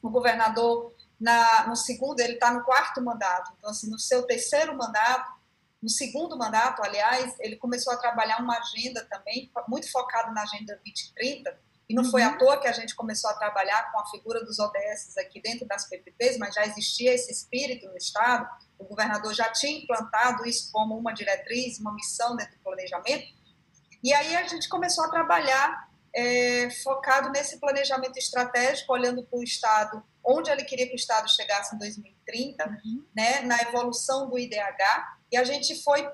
[0.00, 4.76] O governador, na, no segundo, ele está no quarto mandato, então, assim, no seu terceiro
[4.78, 5.40] mandato,
[5.82, 10.74] no segundo mandato, aliás, ele começou a trabalhar uma agenda também, muito focada na Agenda
[10.76, 11.58] 2030,
[11.88, 12.38] e não foi à uhum.
[12.38, 15.88] toa que a gente começou a trabalhar com a figura dos ODS aqui dentro das
[15.88, 20.96] PPPs, mas já existia esse espírito no Estado, o governador já tinha implantado isso como
[20.96, 23.39] uma diretriz, uma missão dentro do planejamento,
[24.02, 29.42] e aí a gente começou a trabalhar é, focado nesse planejamento estratégico, olhando para o
[29.42, 33.06] Estado, onde ele queria que o Estado chegasse em 2030, uhum.
[33.14, 34.58] né, na evolução do IDH,
[35.30, 36.08] e a gente foi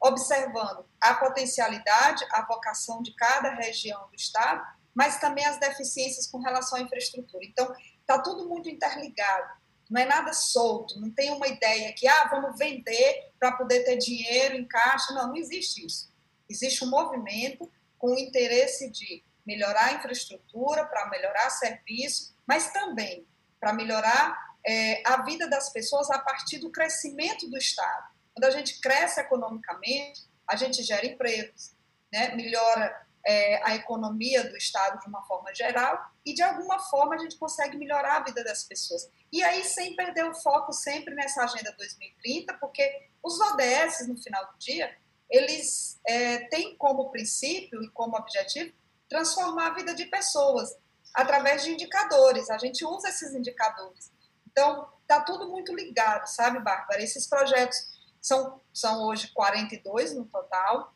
[0.00, 6.38] observando a potencialidade, a vocação de cada região do Estado, mas também as deficiências com
[6.38, 7.44] relação à infraestrutura.
[7.44, 9.62] Então, está tudo muito interligado.
[9.88, 13.96] não é nada solto, não tem uma ideia que, ah, vamos vender para poder ter
[13.96, 15.12] dinheiro em caixa.
[15.12, 16.11] Não, não existe isso.
[16.52, 23.26] Existe um movimento com o interesse de melhorar a infraestrutura, para melhorar serviço, mas também
[23.58, 28.12] para melhorar é, a vida das pessoas a partir do crescimento do Estado.
[28.34, 31.74] Quando a gente cresce economicamente, a gente gera empregos,
[32.12, 32.34] né?
[32.34, 37.18] melhora é, a economia do Estado de uma forma geral e, de alguma forma, a
[37.18, 39.08] gente consegue melhorar a vida das pessoas.
[39.32, 44.44] E aí, sem perder o foco sempre nessa Agenda 2030, porque os ODS, no final
[44.52, 44.94] do dia,
[45.32, 48.72] eles é, têm como princípio e como objetivo
[49.08, 50.76] transformar a vida de pessoas
[51.14, 52.50] através de indicadores.
[52.50, 54.12] A gente usa esses indicadores.
[54.50, 57.02] Então, está tudo muito ligado, sabe, Bárbara?
[57.02, 57.78] Esses projetos
[58.20, 60.94] são, são hoje 42 no total.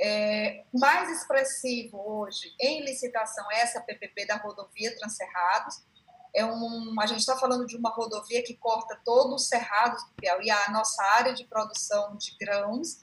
[0.00, 5.82] É, mais expressivo hoje em licitação é essa PPP da rodovia Transcerrados.
[6.34, 10.12] É um, a gente está falando de uma rodovia que corta todos os cerrados do
[10.12, 13.00] Piauí, a nossa área de produção de grãos.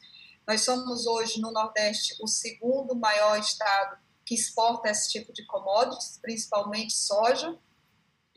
[0.47, 6.19] Nós somos hoje no Nordeste o segundo maior estado que exporta esse tipo de commodities,
[6.21, 7.57] principalmente soja.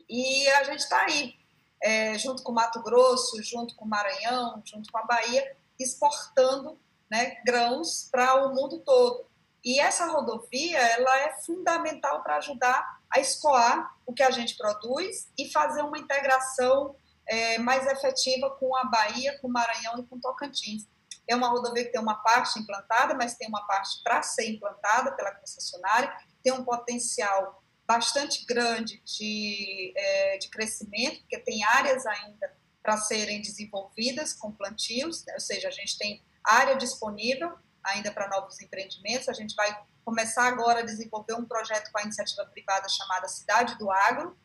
[0.07, 1.35] E a gente está aí
[1.81, 8.07] é, junto com Mato Grosso, junto com Maranhão, junto com a Bahia, exportando né, grãos
[8.11, 9.25] para o mundo todo.
[9.63, 15.27] E essa rodovia ela é fundamental para ajudar a escoar o que a gente produz
[15.37, 16.95] e fazer uma integração
[17.27, 20.87] é, mais efetiva com a Bahia, com o Maranhão e com Tocantins.
[21.29, 25.11] É uma rodovia que tem uma parte implantada, mas tem uma parte para ser implantada
[25.11, 26.11] pela concessionária,
[26.43, 33.41] tem um potencial bastante grande de, é, de crescimento, porque tem áreas ainda para serem
[33.41, 35.33] desenvolvidas com plantios, né?
[35.33, 39.29] ou seja, a gente tem área disponível ainda para novos empreendimentos.
[39.29, 43.77] A gente vai começar agora a desenvolver um projeto com a iniciativa privada chamada Cidade
[43.77, 44.37] do Agro,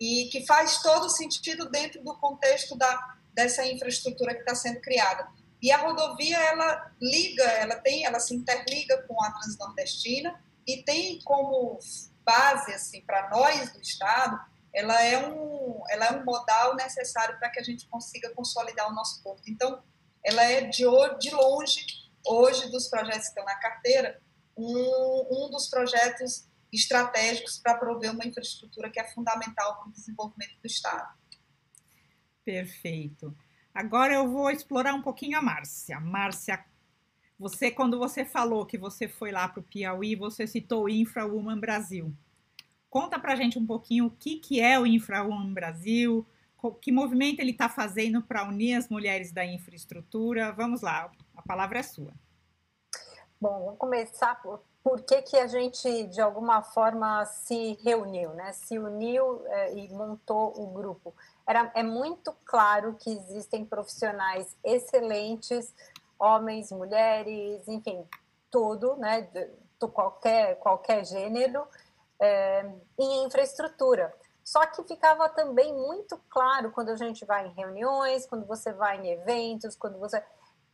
[0.00, 5.28] e que faz todo sentido dentro do contexto da, dessa infraestrutura que está sendo criada.
[5.64, 11.18] E a rodovia, ela liga, ela tem, ela se interliga com a Transnordestina e tem
[11.24, 11.78] como
[12.22, 14.38] base assim para nós do estado,
[14.74, 18.94] ela é um ela é um modal necessário para que a gente consiga consolidar o
[18.94, 19.42] nosso porto.
[19.48, 19.82] Então,
[20.22, 20.84] ela é de,
[21.18, 21.86] de longe
[22.26, 24.20] hoje dos projetos que estão na carteira
[24.54, 30.60] um, um dos projetos estratégicos para prover uma infraestrutura que é fundamental para o desenvolvimento
[30.60, 31.08] do estado.
[32.44, 33.34] Perfeito.
[33.74, 35.98] Agora eu vou explorar um pouquinho a Márcia.
[35.98, 36.64] Márcia,
[37.36, 41.58] você, quando você falou que você foi lá para o Piauí, você citou o InfraWoman
[41.58, 42.14] Brasil.
[42.88, 46.24] Conta para gente um pouquinho o que, que é o InfraWoman Brasil,
[46.80, 50.52] que movimento ele está fazendo para unir as mulheres da infraestrutura.
[50.52, 52.14] Vamos lá, a palavra é sua.
[53.44, 58.54] Bom, vamos começar por, por que, que a gente, de alguma forma, se reuniu, né?
[58.54, 61.14] se uniu é, e montou o grupo.
[61.46, 65.74] Era, é muito claro que existem profissionais excelentes
[66.18, 68.08] homens, mulheres, enfim,
[68.50, 71.68] tudo, né, de, de qualquer, qualquer gênero,
[72.18, 72.66] é,
[72.98, 74.10] em infraestrutura.
[74.42, 78.98] Só que ficava também muito claro quando a gente vai em reuniões, quando você vai
[79.02, 80.24] em eventos, quando você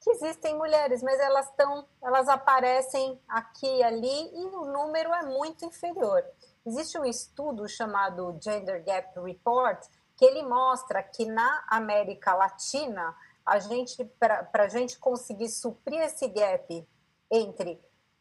[0.01, 5.25] que existem mulheres, mas elas estão, elas aparecem aqui e ali e o número é
[5.25, 6.25] muito inferior.
[6.67, 9.85] Existe um estudo chamado Gender Gap Report
[10.17, 16.29] que ele mostra que na América Latina a gente para a gente conseguir suprir esse
[16.29, 16.87] gap
[17.31, 17.81] entre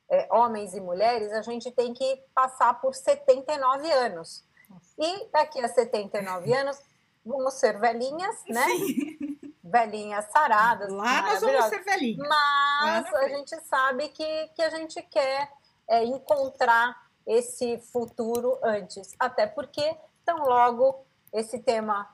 [0.10, 4.44] é, homens e mulheres, a gente tem que passar por 79 anos.
[4.98, 6.80] E daqui a 79 anos,
[7.26, 8.66] vamos ser velhinhas, né?
[8.66, 9.29] Sim.
[9.70, 10.92] Velhinhas saradas.
[10.92, 12.28] Lá nós vamos ser velhinhas.
[12.28, 15.52] Mas a gente sabe que, que a gente quer
[15.88, 19.16] é, encontrar esse futuro antes.
[19.20, 22.10] Até porque, tão logo esse tema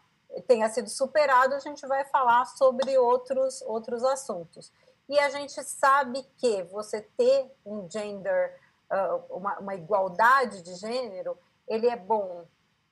[0.47, 4.71] tenha sido superado, a gente vai falar sobre outros, outros assuntos.
[5.07, 8.59] E a gente sabe que você ter um gender,
[8.91, 11.37] uh, uma, uma igualdade de gênero,
[11.67, 12.45] ele é bom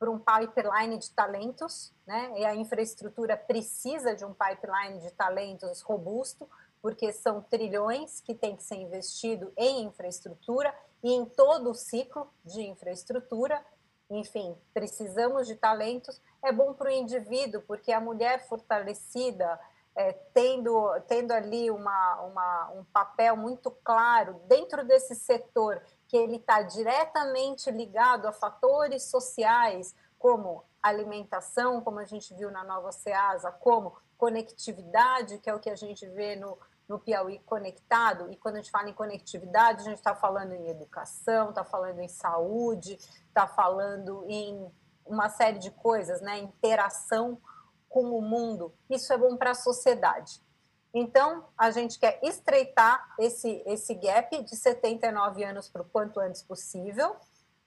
[0.03, 2.33] para um pipeline de talentos, né?
[2.35, 6.49] E a infraestrutura precisa de um pipeline de talentos robusto,
[6.81, 12.29] porque são trilhões que tem que ser investido em infraestrutura e em todo o ciclo
[12.43, 13.65] de infraestrutura.
[14.09, 19.57] Enfim, precisamos de talentos é bom para o indivíduo, porque a mulher fortalecida,
[19.95, 25.81] é, tendo, tendo ali uma, uma, um papel muito claro dentro desse setor,
[26.13, 32.63] que ele está diretamente ligado a fatores sociais, como alimentação, como a gente viu na
[32.63, 36.55] nova SEASA, como conectividade, que é o que a gente vê no,
[36.87, 40.67] no Piauí conectado, e quando a gente fala em conectividade, a gente está falando em
[40.67, 44.71] educação, está falando em saúde, está falando em
[45.03, 46.37] uma série de coisas, né?
[46.37, 47.41] Interação
[47.89, 50.39] com o mundo, isso é bom para a sociedade.
[50.93, 56.43] Então, a gente quer estreitar esse, esse gap de 79 anos para o quanto antes
[56.43, 57.15] possível,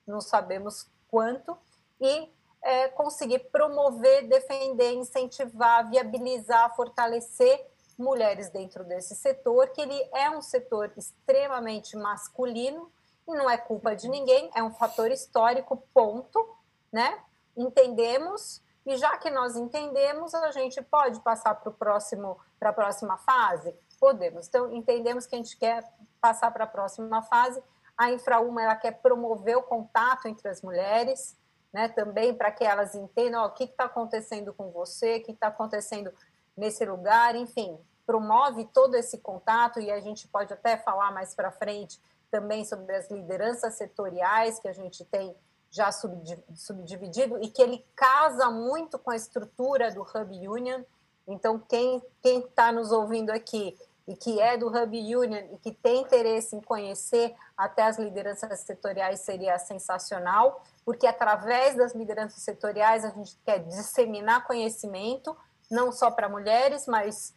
[0.06, 1.58] não sabemos quanto,
[2.00, 2.30] e
[2.62, 7.66] é, conseguir promover, defender, incentivar, viabilizar, fortalecer
[7.98, 12.92] mulheres dentro desse setor, que ele é um setor extremamente masculino,
[13.26, 16.56] e não é culpa de ninguém, é um fator histórico, ponto,
[16.92, 17.18] né?
[17.56, 22.72] Entendemos e já que nós entendemos, a gente pode passar para o próximo, para a
[22.72, 23.74] próxima fase?
[23.98, 24.46] Podemos.
[24.46, 25.84] Então, entendemos que a gente quer
[26.20, 27.60] passar para a próxima fase.
[27.98, 31.36] A Infraúma ela quer promover o contato entre as mulheres,
[31.72, 31.88] né?
[31.88, 35.48] Também para que elas entendam ó, o que está acontecendo com você, o que está
[35.48, 36.12] acontecendo
[36.56, 37.76] nesse lugar, enfim,
[38.06, 42.94] promove todo esse contato e a gente pode até falar mais para frente também sobre
[42.94, 45.36] as lideranças setoriais que a gente tem
[45.76, 50.82] já subdividido e que ele casa muito com a estrutura do Hub Union.
[51.28, 53.76] Então, quem está nos ouvindo aqui
[54.08, 58.60] e que é do Hub Union e que tem interesse em conhecer até as lideranças
[58.60, 65.36] setoriais seria sensacional, porque através das lideranças setoriais a gente quer disseminar conhecimento,
[65.70, 67.34] não só para mulheres, mas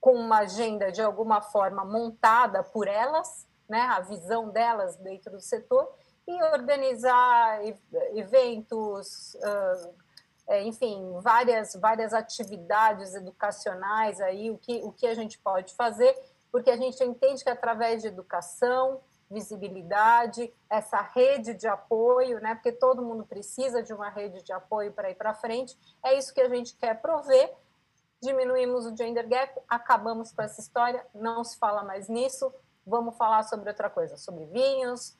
[0.00, 5.40] com uma agenda de alguma forma montada por elas, né, a visão delas dentro do
[5.40, 5.92] setor,
[6.26, 7.60] e organizar
[8.14, 9.36] eventos,
[10.62, 16.16] enfim, várias, várias atividades educacionais aí, o que, o que a gente pode fazer,
[16.50, 19.00] porque a gente entende que através de educação,
[19.30, 22.54] visibilidade, essa rede de apoio, né?
[22.54, 25.76] Porque todo mundo precisa de uma rede de apoio para ir para frente.
[26.02, 27.52] É isso que a gente quer prover.
[28.22, 32.52] Diminuímos o gender gap, acabamos com essa história, não se fala mais nisso.
[32.86, 35.16] Vamos falar sobre outra coisa, sobre vinhos,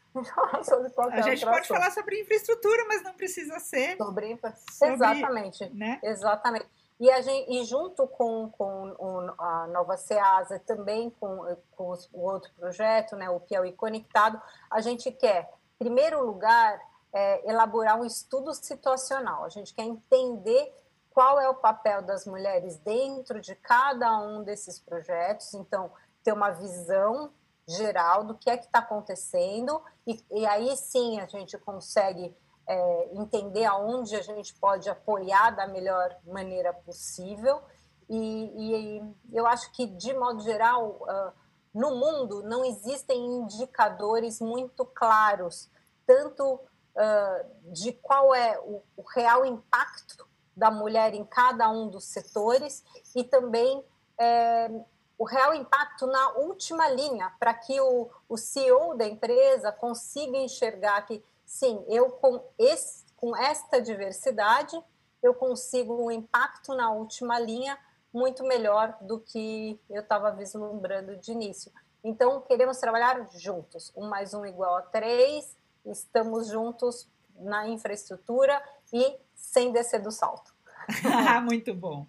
[1.12, 3.96] A gente pode falar sobre infraestrutura, mas não precisa ser.
[3.96, 4.38] Sobre,
[4.70, 5.68] sobre exatamente.
[5.74, 6.00] Né?
[6.02, 6.66] Exatamente.
[6.98, 12.50] E, a gente, e junto com, com a Nova Ceasa, também com, com o outro
[12.58, 14.40] projeto, né, o Piauí Conectado,
[14.70, 16.80] a gente quer, em primeiro lugar,
[17.12, 19.44] é, elaborar um estudo situacional.
[19.44, 20.72] A gente quer entender
[21.10, 25.52] qual é o papel das mulheres dentro de cada um desses projetos.
[25.54, 25.90] Então,
[26.22, 27.30] ter uma visão
[27.68, 32.34] geral do que é que está acontecendo, e, e, aí sim a gente consegue
[32.68, 37.60] é, entender aonde a gente pode apoiar da melhor maneira possível.
[38.08, 41.32] E, e eu acho que, de modo geral, uh,
[41.74, 45.68] no mundo não existem indicadores muito claros,
[46.06, 52.04] tanto uh, de qual é o, o real impacto da mulher em cada um dos
[52.04, 53.84] setores e também
[54.18, 54.70] é,
[55.18, 61.02] o real impacto na última linha, para que o, o CEO da empresa consiga enxergar
[61.06, 64.78] que, sim, eu com, esse, com esta diversidade,
[65.22, 67.78] eu consigo um impacto na última linha
[68.12, 71.72] muito melhor do que eu estava vislumbrando de início.
[72.04, 73.92] Então, queremos trabalhar juntos.
[73.96, 77.08] Um mais um igual a três, estamos juntos
[77.38, 78.62] na infraestrutura
[78.92, 80.54] e sem descer do salto.
[81.44, 82.06] muito bom.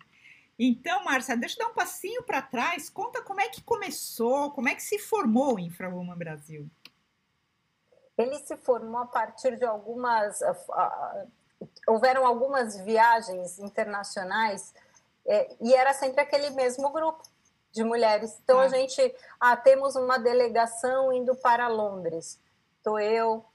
[0.60, 2.90] Então, Márcia, deixa eu dar um passinho para trás.
[2.90, 6.68] Conta como é que começou, como é que se formou o InfraWoman Brasil.
[8.18, 10.42] Ele se formou a partir de algumas.
[10.42, 11.32] Uh,
[11.88, 14.74] houveram algumas viagens internacionais
[15.26, 17.22] é, e era sempre aquele mesmo grupo
[17.72, 18.40] de mulheres.
[18.44, 18.64] Então, ah.
[18.64, 19.16] a gente.
[19.40, 22.42] Ah, temos uma delegação indo para Londres.
[22.78, 23.46] Estou eu,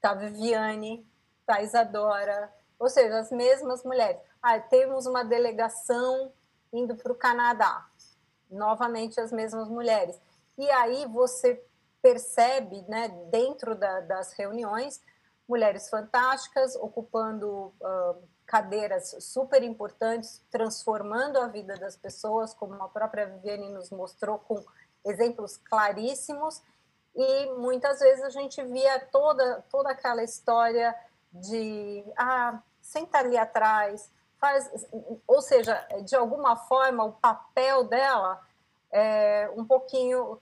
[0.00, 1.06] tá Viviane,
[1.44, 6.30] tá Isadora, ou seja, as mesmas mulheres ah, temos uma delegação
[6.70, 7.88] indo para o Canadá,
[8.50, 10.20] novamente as mesmas mulheres.
[10.58, 11.64] E aí você
[12.02, 15.00] percebe, né, dentro da, das reuniões,
[15.48, 23.24] mulheres fantásticas ocupando uh, cadeiras super importantes, transformando a vida das pessoas, como a própria
[23.24, 24.62] Viviane nos mostrou com
[25.06, 26.60] exemplos claríssimos.
[27.16, 30.94] E muitas vezes a gente via toda, toda aquela história
[31.32, 34.12] de ah, senta ali atrás,
[34.44, 34.86] faz,
[35.26, 35.74] ou seja,
[36.04, 38.38] de alguma forma o papel dela
[38.92, 40.40] é um pouquinho uh,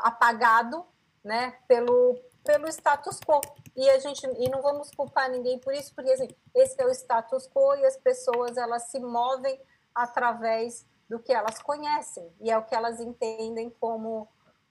[0.00, 0.86] apagado,
[1.22, 3.40] né, pelo pelo status quo.
[3.74, 6.90] E a gente e não vamos culpar ninguém por isso, porque assim, esse é o
[6.90, 9.60] status quo e as pessoas elas se movem
[9.94, 14.26] através do que elas conhecem e é o que elas entendem como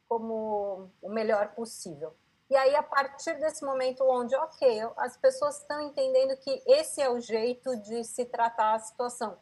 [0.07, 2.13] como o melhor possível.
[2.53, 7.09] E aí, a partir desse momento onde, ok, as pessoas estão entendendo que esse é
[7.09, 9.39] o jeito de se tratar a situação.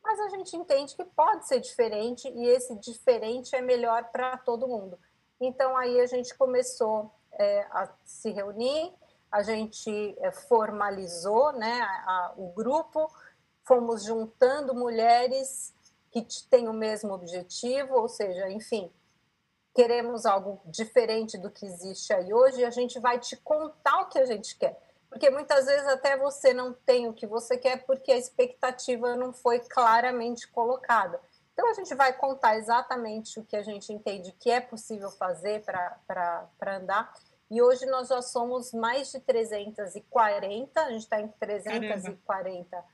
[0.00, 4.68] Mas a gente entende que pode ser diferente e esse diferente é melhor para todo
[4.68, 4.96] mundo.
[5.40, 8.94] Então, aí a gente começou é, a se reunir,
[9.28, 13.12] a gente é, formalizou né, a, a, o grupo,
[13.64, 15.74] fomos juntando mulheres
[16.12, 18.88] que têm o mesmo objetivo, ou seja, enfim,
[19.76, 24.06] queremos algo diferente do que existe aí hoje e a gente vai te contar o
[24.06, 24.80] que a gente quer.
[25.10, 29.34] Porque muitas vezes até você não tem o que você quer porque a expectativa não
[29.34, 31.20] foi claramente colocada.
[31.52, 35.62] Então a gente vai contar exatamente o que a gente entende que é possível fazer
[35.62, 37.12] para andar.
[37.50, 42.86] E hoje nós já somos mais de 340, a gente está em 340 Caramba.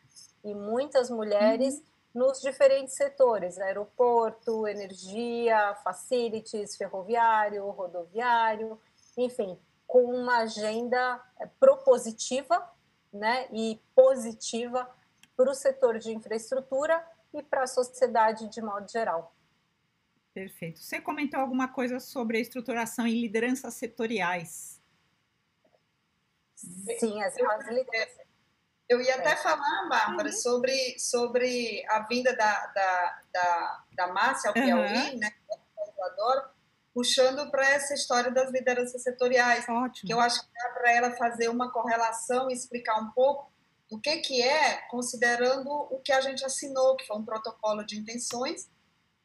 [0.43, 1.77] e muitas mulheres.
[1.77, 8.79] Uhum nos diferentes setores, aeroporto, energia, facilities, ferroviário, rodoviário,
[9.17, 12.71] enfim, com uma agenda eh, propositiva
[13.13, 14.89] né, e positiva
[15.37, 19.35] para o setor de infraestrutura e para a sociedade de modo geral.
[20.33, 20.81] Perfeito.
[20.81, 24.81] Você comentou alguma coisa sobre a estruturação e lideranças setoriais?
[26.55, 28.22] Sim, as, as lideranças
[28.89, 30.35] eu ia até falar, Bárbara, uhum.
[30.35, 35.19] sobre, sobre a vinda da, da, da, da Márcia ao Piauí, uhum.
[35.19, 35.31] né?
[35.99, 36.43] Eu adoro,
[36.95, 39.67] puxando para essa história das lideranças setoriais.
[39.69, 40.07] Ótimo.
[40.07, 43.51] Que eu acho que dá para ela fazer uma correlação e explicar um pouco
[43.91, 47.99] do que, que é, considerando o que a gente assinou, que foi um protocolo de
[47.99, 48.69] intenções,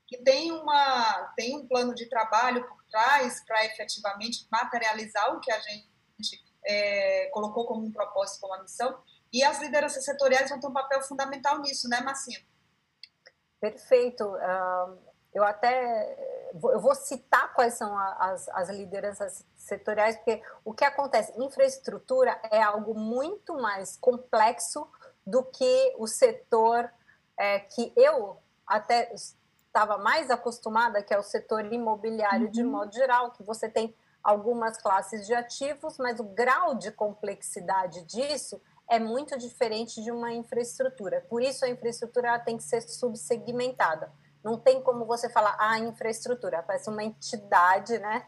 [0.05, 5.51] que tem, uma, tem um plano de trabalho por trás para efetivamente materializar o que
[5.51, 5.88] a gente
[6.66, 8.97] é, colocou como um propósito, como uma missão,
[9.32, 12.39] e as lideranças setoriais vão ter um papel fundamental nisso, né, Marcinho?
[13.59, 14.23] Perfeito.
[15.34, 16.15] eu até
[16.53, 21.34] eu vou citar quais são as, as lideranças setoriais, porque o que acontece?
[21.41, 24.88] Infraestrutura é algo muito mais complexo
[25.25, 26.89] do que o setor
[27.38, 32.51] é, que eu até estava mais acostumada, que é o setor imobiliário uhum.
[32.51, 38.03] de modo geral, que você tem algumas classes de ativos, mas o grau de complexidade
[38.03, 41.26] disso é muito diferente de uma infraestrutura.
[41.30, 44.12] Por isso, a infraestrutura tem que ser subsegmentada.
[44.44, 48.26] Não tem como você falar a ah, infraestrutura, parece uma entidade, né?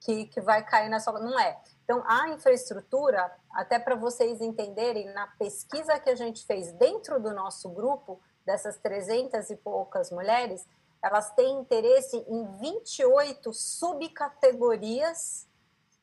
[0.00, 1.18] Que, que vai cair na sua.
[1.18, 1.58] Não é.
[1.84, 7.32] Então, a infraestrutura, até para vocês entenderem, na pesquisa que a gente fez dentro do
[7.32, 10.66] nosso grupo, dessas 300 e poucas mulheres,
[11.02, 15.48] elas têm interesse em 28 subcategorias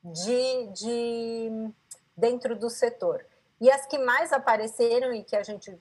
[0.02, 1.70] de, de
[2.16, 3.24] dentro do setor.
[3.60, 5.78] E as que mais apareceram e que a gente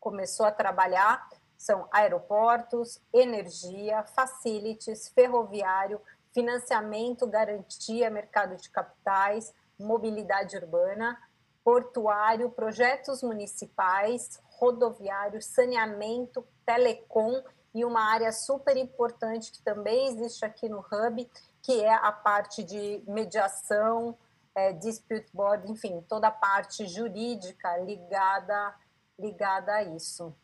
[0.00, 6.00] começou a trabalhar são aeroportos, energia, facilities, ferroviário,
[6.32, 11.18] financiamento, garantia, mercado de capitais, mobilidade urbana,
[11.62, 17.42] portuário, projetos municipais, rodoviário, saneamento, telecom
[17.74, 21.30] e uma área super importante que também existe aqui no Hub,
[21.62, 24.16] que é a parte de mediação,
[24.54, 28.74] é, dispute board, enfim, toda a parte jurídica ligada
[29.18, 30.34] ligada a isso.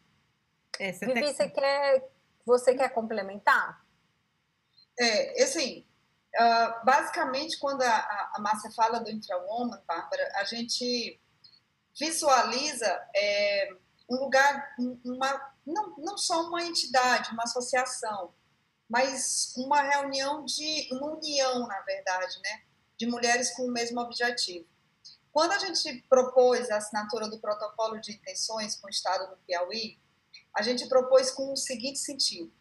[0.78, 1.34] É, você Vivi, tem...
[1.34, 2.10] você quer
[2.44, 3.84] você quer complementar?
[4.98, 5.86] É, assim,
[6.34, 11.20] uh, basicamente quando a, a Márcia fala do Intrawoman, Bárbara, a gente
[11.98, 13.70] visualiza é,
[14.08, 18.32] um lugar, uma, não, não só uma entidade, uma associação,
[18.88, 22.62] mas uma reunião de, uma união, na verdade, né?
[22.98, 24.66] De mulheres com o mesmo objetivo.
[25.32, 29.98] Quando a gente propôs a assinatura do protocolo de intenções com o Estado do Piauí,
[30.54, 32.52] a gente propôs com o seguinte sentido: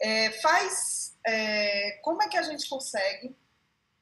[0.00, 3.36] é, faz é, como é que a gente consegue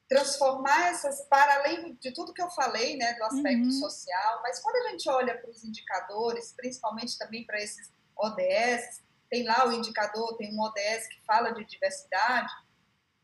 [0.08, 3.70] transformar essas para além de tudo que eu falei, né, do aspecto uhum.
[3.72, 9.44] social, mas quando a gente olha para os indicadores, principalmente também para esses ODS, tem
[9.44, 12.50] lá o indicador, tem um ODS que fala de diversidade,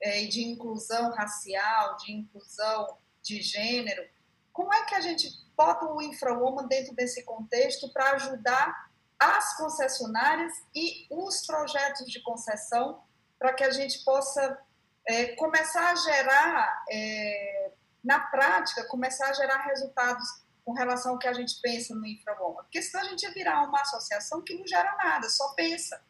[0.05, 4.07] é, de inclusão racial, de inclusão de gênero,
[4.53, 10.53] como é que a gente bota o InfraWoman dentro desse contexto para ajudar as concessionárias
[10.75, 13.03] e os projetos de concessão
[13.39, 14.61] para que a gente possa
[15.09, 17.71] é, começar a gerar, é,
[18.05, 20.29] na prática, começar a gerar resultados
[20.67, 22.63] com relação ao que a gente pensa no InfraWoman.
[22.65, 26.03] Porque senão a gente ia virar uma associação que não gera nada, só pensa.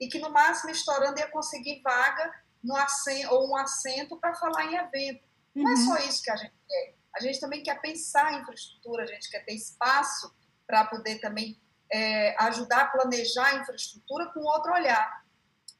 [0.00, 4.66] E que no máximo, estourando, ia conseguir vaga no assento, ou um assento para falar
[4.66, 5.24] em evento.
[5.54, 5.62] Uhum.
[5.62, 6.94] Não é só isso que a gente quer.
[7.14, 10.34] A gente também quer pensar em infraestrutura, a gente quer ter espaço
[10.66, 11.58] para poder também
[11.90, 15.24] é, ajudar a planejar a infraestrutura com outro olhar.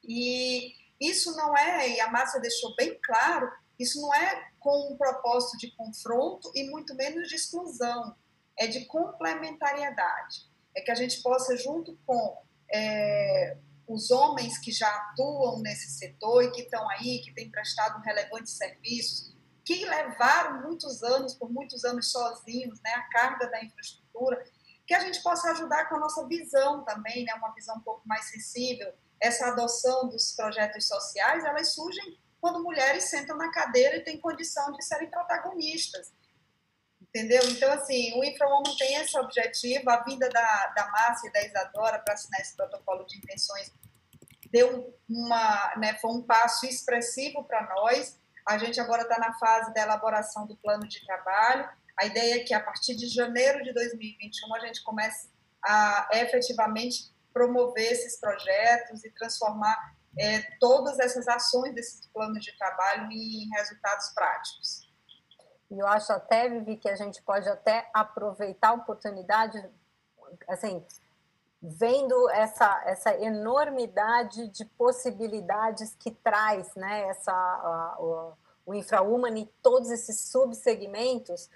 [0.03, 4.97] E isso não é, e a Márcia deixou bem claro, isso não é com um
[4.97, 8.15] propósito de confronto e muito menos de exclusão,
[8.57, 10.49] é de complementariedade.
[10.75, 12.41] É que a gente possa, junto com
[12.73, 13.57] é,
[13.87, 18.57] os homens que já atuam nesse setor e que estão aí, que têm prestado relevantes
[18.57, 24.43] serviços, que levaram muitos anos, por muitos anos sozinhos, né, a carga da infraestrutura,
[24.85, 28.07] que a gente possa ajudar com a nossa visão também, né, uma visão um pouco
[28.07, 28.93] mais sensível.
[29.19, 34.71] Essa adoção dos projetos sociais, elas surgem quando mulheres sentam na cadeira e têm condição
[34.71, 36.13] de serem protagonistas.
[37.09, 37.41] Entendeu?
[37.49, 41.99] Então, assim, o InfraWoman tem esse objetivo, a vinda da, da Márcia e da Isadora
[41.99, 43.71] para assinar esse protocolo de intenções
[44.51, 48.19] deu uma, né, foi um passo expressivo para nós.
[48.45, 51.69] A gente agora está na fase da elaboração do plano de trabalho.
[51.97, 55.29] A ideia é que a partir de janeiro de 2021 a gente comece
[55.63, 63.11] a efetivamente promover esses projetos e transformar é, todas essas ações desses planos de trabalho
[63.11, 64.86] em resultados práticos.
[65.69, 69.63] E eu acho até, Vivi, que a gente pode até aproveitar a oportunidade,
[70.47, 70.83] assim,
[71.61, 77.97] vendo essa, essa enormidade de possibilidades que traz né, essa, a,
[78.65, 81.49] o, infrahuman e todos esses subsegmentos,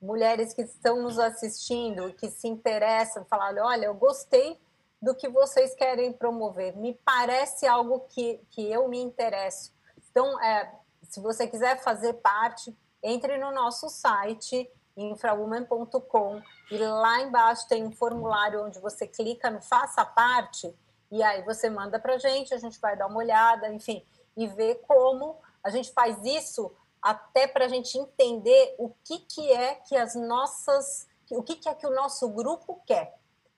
[0.00, 4.58] mulheres que estão nos assistindo, que se interessam, falar, olha, eu gostei
[5.00, 9.72] do que vocês querem promover, me parece algo que, que eu me interesso.
[10.10, 10.72] Então, é,
[11.04, 17.92] se você quiser fazer parte, entre no nosso site, infrawoman.com, e lá embaixo tem um
[17.92, 20.74] formulário onde você clica no Faça Parte,
[21.10, 24.04] e aí você manda para gente, a gente vai dar uma olhada, enfim,
[24.36, 29.52] e ver como a gente faz isso até para a gente entender o que, que
[29.52, 33.16] é que as nossas, o que, que é que o nosso grupo quer.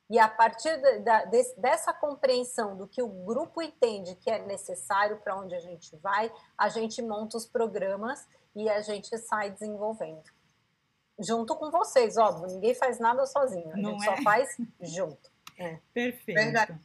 [0.08, 1.24] E a partir da,
[1.56, 6.32] dessa compreensão do que o grupo entende que é necessário para onde a gente vai,
[6.58, 10.24] a gente monta os programas e a gente sai desenvolvendo.
[11.18, 14.16] Junto com vocês, óbvio, ninguém faz nada sozinho, a Não gente é?
[14.16, 15.30] só faz junto.
[15.58, 15.78] É.
[15.92, 16.38] Perfeito.
[16.38, 16.80] Verdade.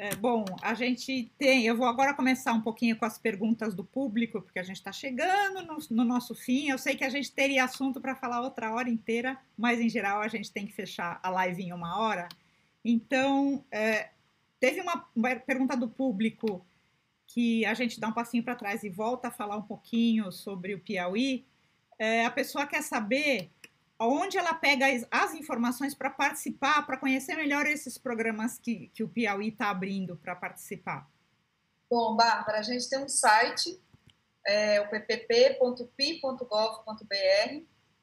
[0.00, 1.66] É, bom, a gente tem.
[1.66, 4.92] Eu vou agora começar um pouquinho com as perguntas do público, porque a gente está
[4.92, 6.70] chegando no, no, nosso fim.
[6.70, 10.20] Eu sei que a gente teria assunto para falar outra hora inteira, mas em geral
[10.20, 12.28] a gente tem que fechar a live em uma hora.
[12.84, 14.10] Então, é,
[14.60, 16.64] teve uma, uma pergunta do público
[17.28, 20.74] que a gente dá um passinho para trás e volta a falar um pouquinho sobre
[20.74, 21.46] o Piauí.
[21.98, 23.50] É, a pessoa quer saber
[24.00, 29.08] onde ela pega as, informações para participar, para conhecer melhor esses programas que, que o
[29.08, 31.08] Piauí está abrindo para participar?
[31.90, 33.78] Bom, Bárbara, a gente tem um site,
[34.46, 35.86] é, o ppp.pi.gov.br.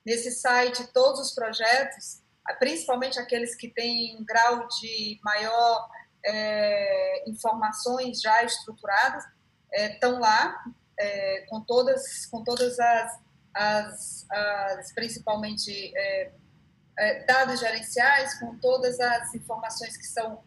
[0.05, 2.21] Nesse site, todos os projetos,
[2.59, 5.89] principalmente aqueles que têm um grau de maior
[6.25, 9.23] é, informações já estruturadas,
[9.71, 10.63] estão é, lá,
[10.99, 16.31] é, com, todas, com todas as as, as principalmente é,
[16.99, 20.43] é, dados gerenciais, com todas as informações que são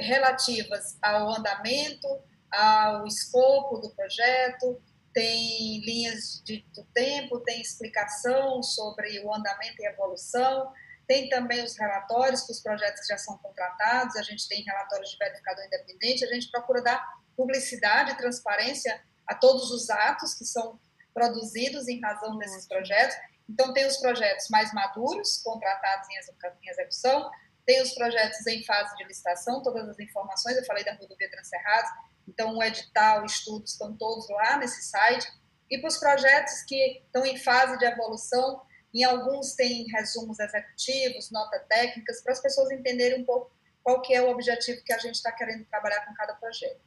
[0.00, 2.06] relativas ao andamento,
[2.50, 4.78] ao escopo do projeto,
[5.14, 10.70] tem linhas de, do tempo, tem explicação sobre o andamento e evolução,
[11.06, 15.10] tem também os relatórios para os projetos que já são contratados, a gente tem relatórios
[15.10, 17.04] de verificador independente, a gente procura dar
[17.36, 20.78] publicidade e transparência a todos os atos que são
[21.12, 23.16] produzidos em razão desses projetos.
[23.48, 27.30] Então, tem os projetos mais maduros, contratados em execução,
[27.66, 31.90] tem os projetos em fase de licitação, todas as informações, eu falei da rodovia Transcerrados,
[32.28, 35.26] então o edital, estudos estão todos lá nesse site.
[35.70, 38.62] E para os projetos que estão em fase de evolução,
[38.94, 43.50] em alguns tem resumos executivos, notas técnicas, para as pessoas entenderem um pouco
[43.82, 46.80] qual que é o objetivo que a gente está querendo trabalhar com cada projeto.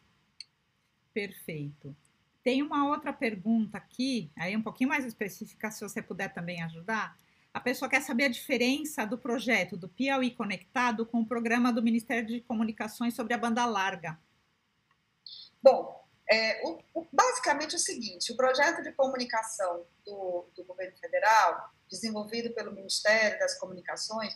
[1.14, 1.95] Perfeito.
[2.43, 7.18] Tem uma outra pergunta aqui, aí um pouquinho mais específica, se você puder também ajudar.
[7.53, 11.84] A pessoa quer saber a diferença do projeto do Piauí Conectado com o programa do
[11.84, 14.18] Ministério de Comunicações sobre a banda larga.
[15.62, 20.97] Bom, é, o, o, basicamente é o seguinte: o projeto de comunicação do, do governo
[20.97, 24.36] federal, desenvolvido pelo Ministério das Comunicações,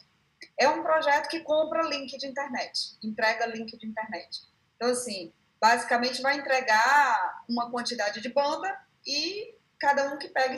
[0.58, 4.42] é um projeto que compra link de internet, entrega link de internet.
[4.76, 8.76] Então, assim, basicamente vai entregar uma quantidade de banda
[9.06, 10.56] e cada um que pegue,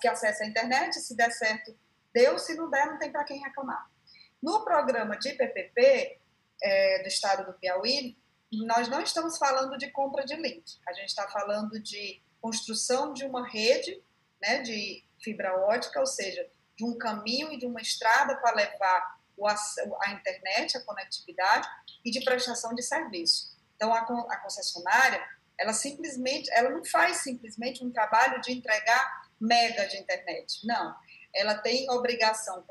[0.00, 1.76] que acesse a internet, se der certo,
[2.12, 3.88] deu, se não der, não tem para quem reclamar.
[4.42, 6.20] No programa de PPP
[6.62, 8.16] é, do estado do Piauí,
[8.52, 13.24] nós não estamos falando de compra de link, a gente está falando de construção de
[13.24, 14.02] uma rede
[14.40, 19.18] né, de fibra ótica, ou seja, de um caminho e de uma estrada para levar
[19.36, 21.68] o, a internet, a conectividade
[22.04, 23.56] e de prestação de serviço.
[23.74, 25.22] Então, a, a concessionária,
[25.58, 30.66] ela simplesmente, ela não faz simplesmente um trabalho de entregar mega de internet.
[30.66, 30.94] Não.
[31.34, 32.64] Ela tem obrigação,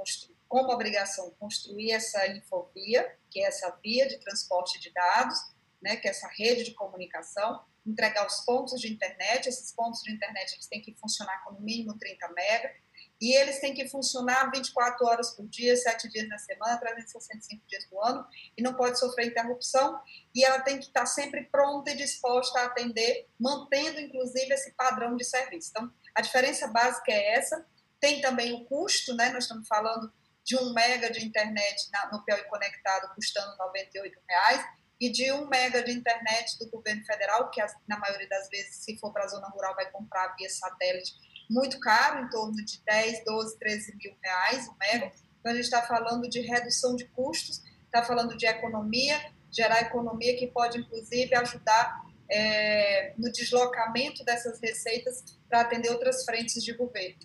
[0.47, 5.38] como obrigação, construir essa infovia, que é essa via de transporte de dados,
[5.82, 9.47] né, que é essa rede de comunicação, entregar os pontos de internet.
[9.47, 12.73] Esses pontos de internet eles têm que funcionar com no mínimo 30 mega.
[13.21, 17.88] e eles têm que funcionar 24 horas por dia, 7 dias na semana, 365 dias
[17.89, 20.01] do ano, e não pode sofrer interrupção,
[20.36, 25.15] e ela tem que estar sempre pronta e disposta a atender, mantendo, inclusive, esse padrão
[25.15, 25.69] de serviço.
[25.71, 27.65] Então, a diferença básica é essa.
[28.01, 29.30] Tem também o custo, né?
[29.30, 30.11] Nós estamos falando
[30.43, 34.65] de um mega de internet no Piauí Conectado custando R$ reais
[34.99, 38.97] e de um mega de internet do governo federal, que na maioria das vezes, se
[38.97, 41.13] for para a zona rural, vai comprar via satélite,
[41.49, 45.11] muito caro, em torno de 10, 12, 13 mil reais o mega.
[45.39, 50.37] Então, a gente está falando de redução de custos, está falando de economia, gerar economia
[50.37, 57.19] que pode, inclusive, ajudar é, no deslocamento dessas receitas para atender outras frentes de governo.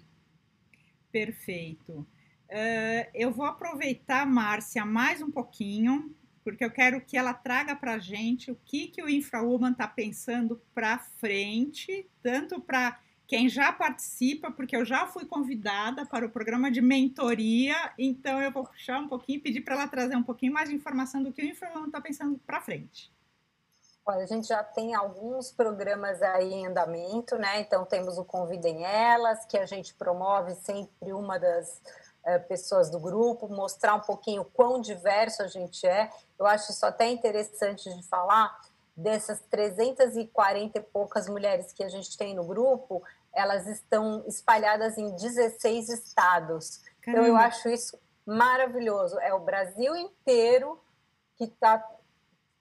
[1.10, 2.06] Perfeito.
[2.50, 7.94] Uh, eu vou aproveitar, Márcia, mais um pouquinho, porque eu quero que ela traga para
[7.94, 13.72] a gente o que, que o InfraWoman está pensando para frente, tanto para quem já
[13.72, 18.98] participa, porque eu já fui convidada para o programa de mentoria, então eu vou puxar
[18.98, 21.44] um pouquinho e pedir para ela trazer um pouquinho mais de informação do que o
[21.44, 23.12] InfraWoman está pensando para frente.
[24.04, 27.60] Olha, a gente já tem alguns programas aí em andamento, né?
[27.60, 31.80] Então temos o Convidem Elas, que a gente promove sempre uma das
[32.48, 36.10] pessoas do grupo, mostrar um pouquinho quão diverso a gente é.
[36.38, 38.58] Eu acho isso até interessante de falar
[38.96, 43.02] dessas 340 e poucas mulheres que a gente tem no grupo,
[43.32, 46.82] elas estão espalhadas em 16 estados.
[47.00, 47.22] Caramba.
[47.22, 49.18] Então eu acho isso maravilhoso.
[49.20, 50.78] É o Brasil inteiro
[51.36, 51.84] que está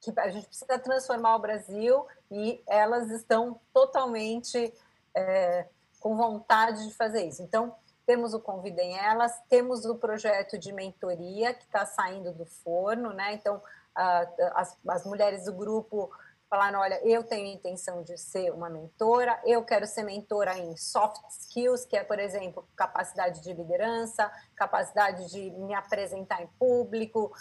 [0.02, 4.74] que a gente precisa transformar o Brasil e elas estão totalmente
[5.14, 5.68] é,
[6.00, 7.42] com vontade de fazer isso.
[7.42, 7.76] Então,
[8.10, 13.36] temos o Convidem Elas, temos o projeto de mentoria que está saindo do forno, né?
[13.36, 13.62] Então,
[13.96, 16.10] as, as mulheres do grupo
[16.50, 21.22] falaram: olha, eu tenho intenção de ser uma mentora, eu quero ser mentora em soft
[21.30, 27.32] skills, que é, por exemplo, capacidade de liderança, capacidade de me apresentar em público,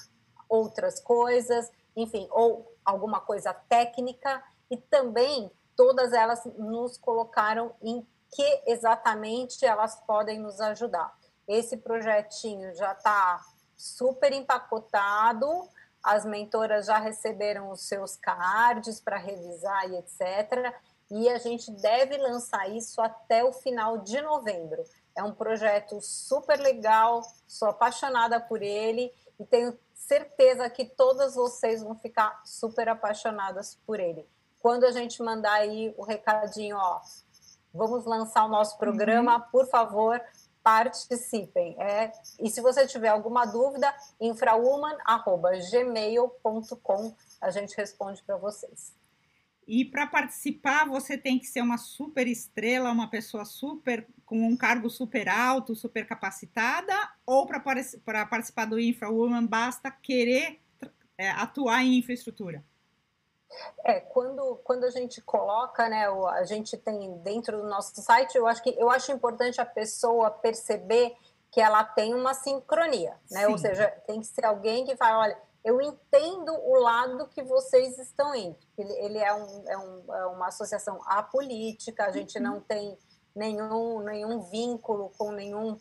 [0.51, 8.63] outras coisas, enfim, ou alguma coisa técnica, e também todas elas nos colocaram em que
[8.67, 11.17] exatamente elas podem nos ajudar.
[11.47, 13.41] Esse projetinho já está
[13.77, 15.69] super empacotado,
[16.03, 20.75] as mentoras já receberam os seus cards para revisar e etc.
[21.11, 24.85] E a gente deve lançar isso até o final de novembro.
[25.17, 31.83] É um projeto super legal, sou apaixonada por ele e tenho certeza que todas vocês
[31.83, 34.29] vão ficar super apaixonadas por ele.
[34.61, 37.01] Quando a gente mandar aí o recadinho, ó,
[37.73, 39.43] vamos lançar o nosso programa, uhum.
[39.51, 40.21] por favor,
[40.63, 41.75] participem.
[41.81, 48.95] É, e se você tiver alguma dúvida, infrawoman.gmail.com, a gente responde para vocês.
[49.67, 54.57] E para participar, você tem que ser uma super estrela, uma pessoa super com um
[54.57, 56.95] cargo super alto, super capacitada,
[57.25, 60.61] ou para participar do InfraWoman basta querer
[61.17, 62.63] é, atuar em infraestrutura?
[63.85, 68.47] É, quando, quando a gente coloca, né, a gente tem dentro do nosso site, eu
[68.47, 71.17] acho que eu acho importante a pessoa perceber
[71.51, 73.47] que ela tem uma sincronia, né?
[73.47, 73.53] Sim.
[73.53, 77.99] Ou seja, tem que ser alguém que fala, olha, eu entendo o lado que vocês
[77.99, 78.57] estão indo.
[78.77, 82.45] Ele, ele é, um, é, um, é, uma associação apolítica, a gente uhum.
[82.45, 82.99] não tem
[83.35, 85.79] nenhum, nenhum vínculo com nenhum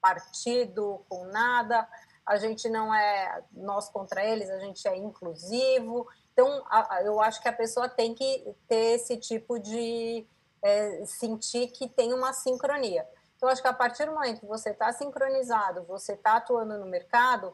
[0.00, 1.88] partido, com nada,
[2.26, 7.40] a gente não é nós contra eles, a gente é inclusivo, então, a, eu acho
[7.42, 10.26] que a pessoa tem que ter esse tipo de
[10.62, 13.06] é, sentir que tem uma sincronia.
[13.36, 16.86] Então, acho que a partir do momento que você está sincronizado, você está atuando no
[16.86, 17.52] mercado,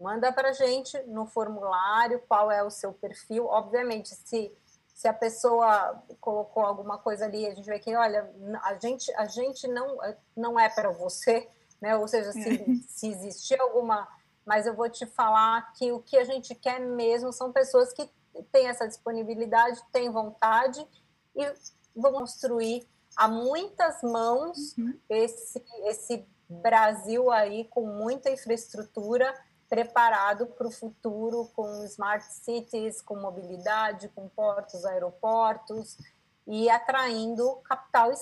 [0.00, 3.46] manda para a gente no formulário qual é o seu perfil.
[3.46, 4.52] Obviamente, se,
[4.94, 8.28] se a pessoa colocou alguma coisa ali, a gente vê que, olha,
[8.62, 9.98] a gente, a gente não,
[10.34, 11.48] não é para você,
[11.80, 11.96] né?
[11.96, 12.64] Ou seja, se, é.
[12.88, 14.08] se existir alguma
[14.46, 18.08] mas eu vou te falar que o que a gente quer mesmo são pessoas que
[18.52, 20.86] têm essa disponibilidade, têm vontade
[21.34, 21.52] e
[21.94, 24.98] vão construir a muitas mãos uhum.
[25.08, 29.34] esse, esse Brasil aí com muita infraestrutura
[29.68, 35.98] preparado para o futuro com smart cities, com mobilidade, com portos, aeroportos
[36.46, 38.12] e atraindo capital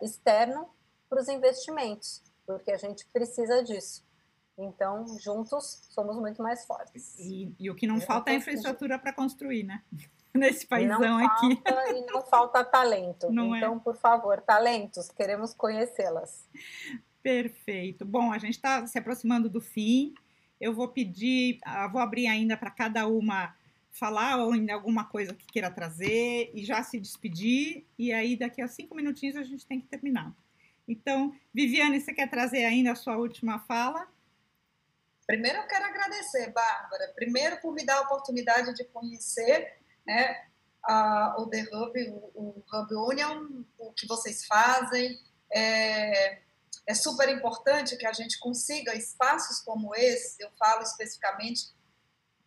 [0.00, 0.70] externo
[1.10, 4.02] para os investimentos, porque a gente precisa disso.
[4.56, 7.18] Então, juntos, somos muito mais fortes.
[7.18, 9.82] E, e o que não falta é infraestrutura para construir, né?
[10.32, 11.62] Nesse paísão aqui.
[11.94, 13.30] e não falta talento.
[13.30, 13.58] Não é?
[13.58, 13.78] então, é.
[13.78, 16.48] por favor, talentos, queremos conhecê-las.
[17.22, 18.04] Perfeito.
[18.04, 20.12] Bom, a gente está se aproximando do fim.
[20.60, 23.54] Eu vou pedir, ah, vou abrir ainda para cada uma
[23.92, 27.86] falar ou ainda alguma coisa que queira trazer e já se despedir.
[27.96, 30.34] E aí, daqui a cinco minutinhos, a gente tem que terminar.
[30.86, 34.06] Então, Viviane, você quer trazer ainda a sua última fala?
[35.26, 40.48] Primeiro eu quero agradecer, Bárbara, primeiro por me dar a oportunidade de conhecer né,
[40.82, 45.18] a, o The Hub, o, o Hub Union, o que vocês fazem.
[45.52, 46.42] É,
[46.86, 51.72] é super importante que a gente consiga espaços como esse, eu falo especificamente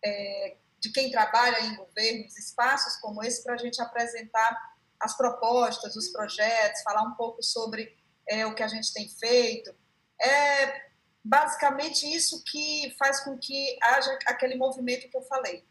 [0.04, 4.56] é, de quem trabalha em governos, espaços como esse para a gente apresentar
[5.00, 7.96] as propostas, os projetos, falar um pouco sobre
[8.28, 9.74] é, o que a gente tem feito.
[10.20, 10.87] É
[11.28, 15.62] basicamente isso que faz com que haja aquele movimento que eu falei.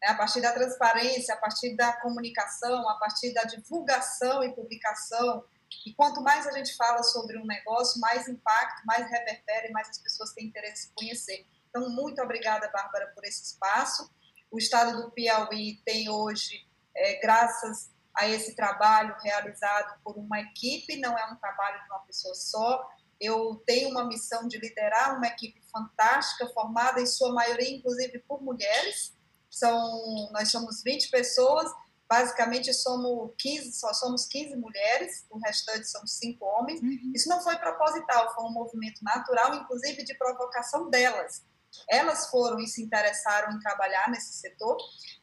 [0.00, 0.08] Né?
[0.08, 5.42] A partir da transparência, a partir da comunicação, a partir da divulgação e publicação.
[5.86, 9.98] E quanto mais a gente fala sobre um negócio, mais impacto, mais reverbera mais as
[9.98, 11.46] pessoas têm interesse em conhecer.
[11.70, 14.10] Então, muito obrigada, Bárbara, por esse espaço.
[14.50, 21.00] O estado do Piauí tem hoje, é, graças a esse trabalho realizado por uma equipe,
[21.00, 22.86] não é um trabalho de uma pessoa só.
[23.20, 28.42] Eu tenho uma missão de liderar uma equipe fantástica, formada em sua maioria, inclusive, por
[28.42, 29.14] mulheres.
[29.50, 31.70] São, nós somos 20 pessoas,
[32.08, 36.80] basicamente somos 15, só somos 15 mulheres, o restante são cinco homens.
[36.80, 37.12] Uhum.
[37.14, 41.42] Isso não foi proposital, foi um movimento natural, inclusive de provocação delas.
[41.88, 44.76] Elas foram e se interessaram em trabalhar nesse setor,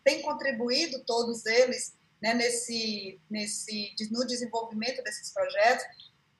[0.03, 5.83] têm contribuído todos eles né, nesse, nesse, no desenvolvimento desses projetos.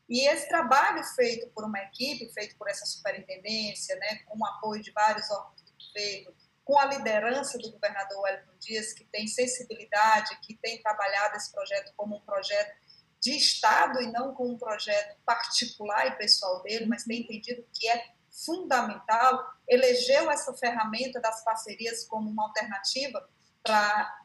[0.09, 4.81] E esse trabalho feito por uma equipe, feito por essa superintendência, né, com o apoio
[4.81, 10.39] de vários órgãos do governo, com a liderança do governador Wellington Dias, que tem sensibilidade,
[10.41, 12.73] que tem trabalhado esse projeto como um projeto
[13.21, 17.87] de Estado e não como um projeto particular e pessoal dele, mas tem entendido que
[17.89, 18.13] é
[18.45, 23.29] fundamental, elegeu essa ferramenta das parcerias como uma alternativa
[23.61, 24.23] para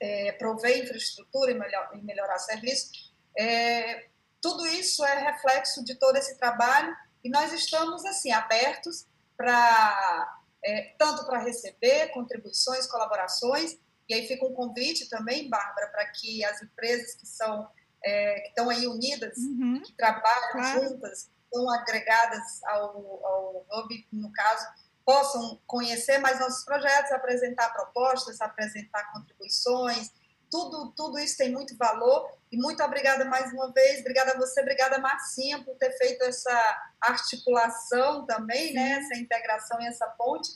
[0.00, 2.90] é, prover infraestrutura e, melhor, e melhorar serviço.
[3.36, 4.08] É,
[4.40, 10.94] tudo isso é reflexo de todo esse trabalho e nós estamos assim abertos para é,
[10.98, 13.78] tanto para receber contribuições, colaborações
[14.08, 17.68] e aí fica um convite também, Bárbara, para que as empresas que são
[18.02, 19.82] é, que estão aí unidas, uhum.
[19.82, 20.88] que trabalham claro.
[20.88, 24.66] juntas, estão agregadas ao, ao Hub, no caso,
[25.04, 30.12] possam conhecer mais nossos projetos, apresentar propostas, apresentar contribuições,
[30.50, 32.30] tudo, tudo isso tem muito valor.
[32.50, 36.92] E muito obrigada mais uma vez, obrigada a você, obrigada Marcinha por ter feito essa
[37.00, 38.92] articulação também, né?
[38.92, 40.48] essa integração e essa ponte.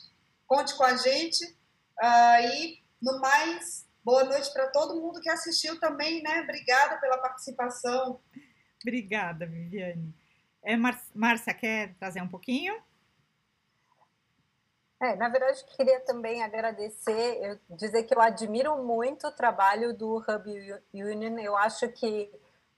[0.47, 1.45] Conte com a gente.
[1.45, 6.40] Uh, e, no mais, boa noite para todo mundo que assistiu também, né?
[6.40, 8.20] Obrigada pela participação.
[8.82, 10.14] Obrigada, Viviane.
[10.64, 10.76] É,
[11.14, 12.74] Márcia, quer trazer um pouquinho?
[15.03, 20.18] É, na verdade, queria também agradecer, eu, dizer que eu admiro muito o trabalho do
[20.18, 21.38] Hub Union.
[21.40, 22.30] Eu acho que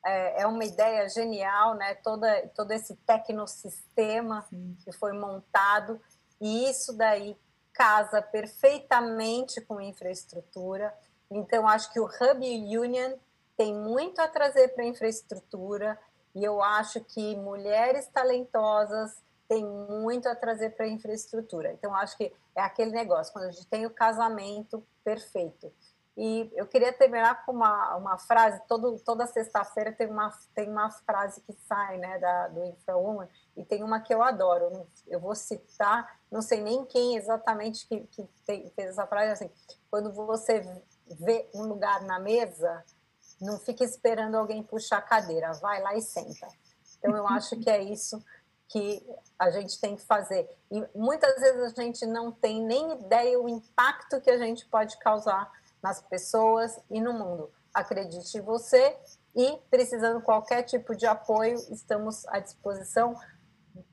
[0.03, 1.95] é, é uma ideia genial, né?
[1.97, 4.75] Toda, todo esse tecnosistema Sim.
[4.83, 6.01] que foi montado,
[6.41, 7.37] e isso daí
[7.75, 10.95] casa perfeitamente com infraestrutura.
[11.31, 13.19] Então, acho que o Hub Union
[13.55, 15.99] tem muito a trazer para a infraestrutura,
[16.35, 21.73] e eu acho que mulheres talentosas tem muito a trazer para a infraestrutura.
[21.73, 25.73] Então, acho que é aquele negócio, quando a gente tem o casamento perfeito.
[26.17, 30.89] E eu queria terminar com uma, uma frase, todo, toda sexta-feira tem uma, tem uma
[30.89, 35.35] frase que sai né, da, do InfraWoman, e tem uma que eu adoro, eu vou
[35.35, 39.51] citar, não sei nem quem exatamente que, que fez essa frase, assim,
[39.91, 40.61] quando você
[41.19, 42.85] vê um lugar na mesa,
[43.41, 46.47] não fique esperando alguém puxar a cadeira, vai lá e senta.
[46.99, 48.25] Então, eu acho que é isso
[48.69, 49.05] que
[49.39, 50.49] a gente tem que fazer.
[50.71, 54.99] E muitas vezes a gente não tem nem ideia o impacto que a gente pode
[54.99, 55.51] causar
[55.83, 57.51] nas pessoas e no mundo.
[57.73, 58.97] Acredite em você
[59.37, 63.15] e precisando qualquer tipo de apoio, estamos à disposição.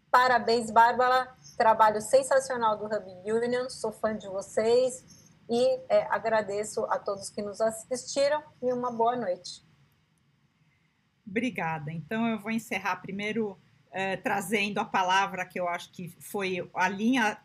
[0.10, 1.34] Parabéns, Bárbara.
[1.58, 3.70] Trabalho sensacional do Hub Union.
[3.70, 5.04] Sou fã de vocês
[5.50, 9.66] e é, agradeço a todos que nos assistiram e uma boa noite.
[11.28, 11.92] Obrigada.
[11.92, 13.60] Então eu vou encerrar primeiro
[13.92, 17.38] é, trazendo a palavra que eu acho que foi a linha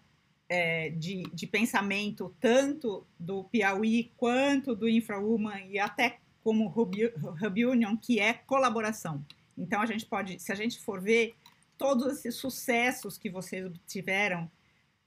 [0.49, 7.97] é, de, de pensamento tanto do Piauí quanto do InfraUman e até como Hub, Union,
[7.97, 9.25] que é colaboração.
[9.59, 11.35] Então, a gente pode, se a gente for ver,
[11.77, 14.49] todos esses sucessos que vocês obtiveram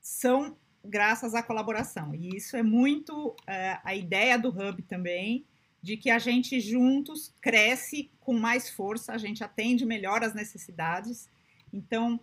[0.01, 2.13] são graças à colaboração.
[2.13, 5.45] E isso é muito é, a ideia do Hub também,
[5.81, 11.29] de que a gente juntos cresce com mais força, a gente atende melhor as necessidades.
[11.71, 12.19] Então,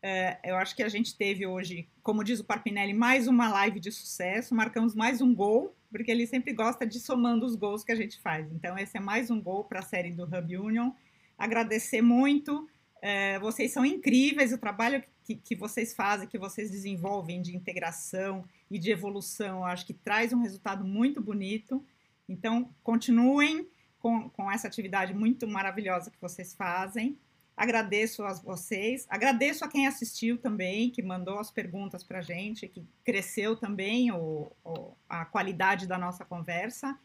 [0.00, 3.80] é, eu acho que a gente teve hoje, como diz o Parpinelli, mais uma live
[3.80, 7.92] de sucesso, marcamos mais um gol, porque ele sempre gosta de somando os gols que
[7.92, 8.50] a gente faz.
[8.52, 10.90] Então, esse é mais um gol para a série do Hub Union.
[11.38, 12.68] Agradecer muito
[13.04, 18.44] É, vocês são incríveis, o trabalho que, que vocês fazem, que vocês desenvolvem de integração
[18.70, 21.84] e de evolução, acho que traz um resultado muito bonito.
[22.28, 23.68] Então, continuem
[23.98, 27.18] com, com essa atividade muito maravilhosa que vocês fazem.
[27.56, 32.66] Agradeço a vocês, agradeço a quem assistiu também, que mandou as perguntas para a gente,
[32.66, 36.98] que cresceu também o, o, a qualidade da nossa conversa.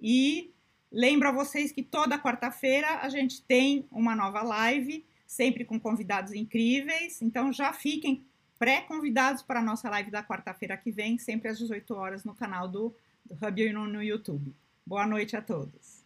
[0.00, 0.54] E
[0.90, 6.32] lembro a vocês que toda quarta-feira a gente tem uma nova live sempre com convidados
[6.32, 7.20] incríveis.
[7.20, 8.24] Então já fiquem
[8.58, 12.66] pré-convidados para a nossa live da quarta-feira que vem, sempre às 18 horas no canal
[12.66, 12.94] do,
[13.28, 14.54] do no YouTube.
[14.86, 15.97] Boa noite a todos.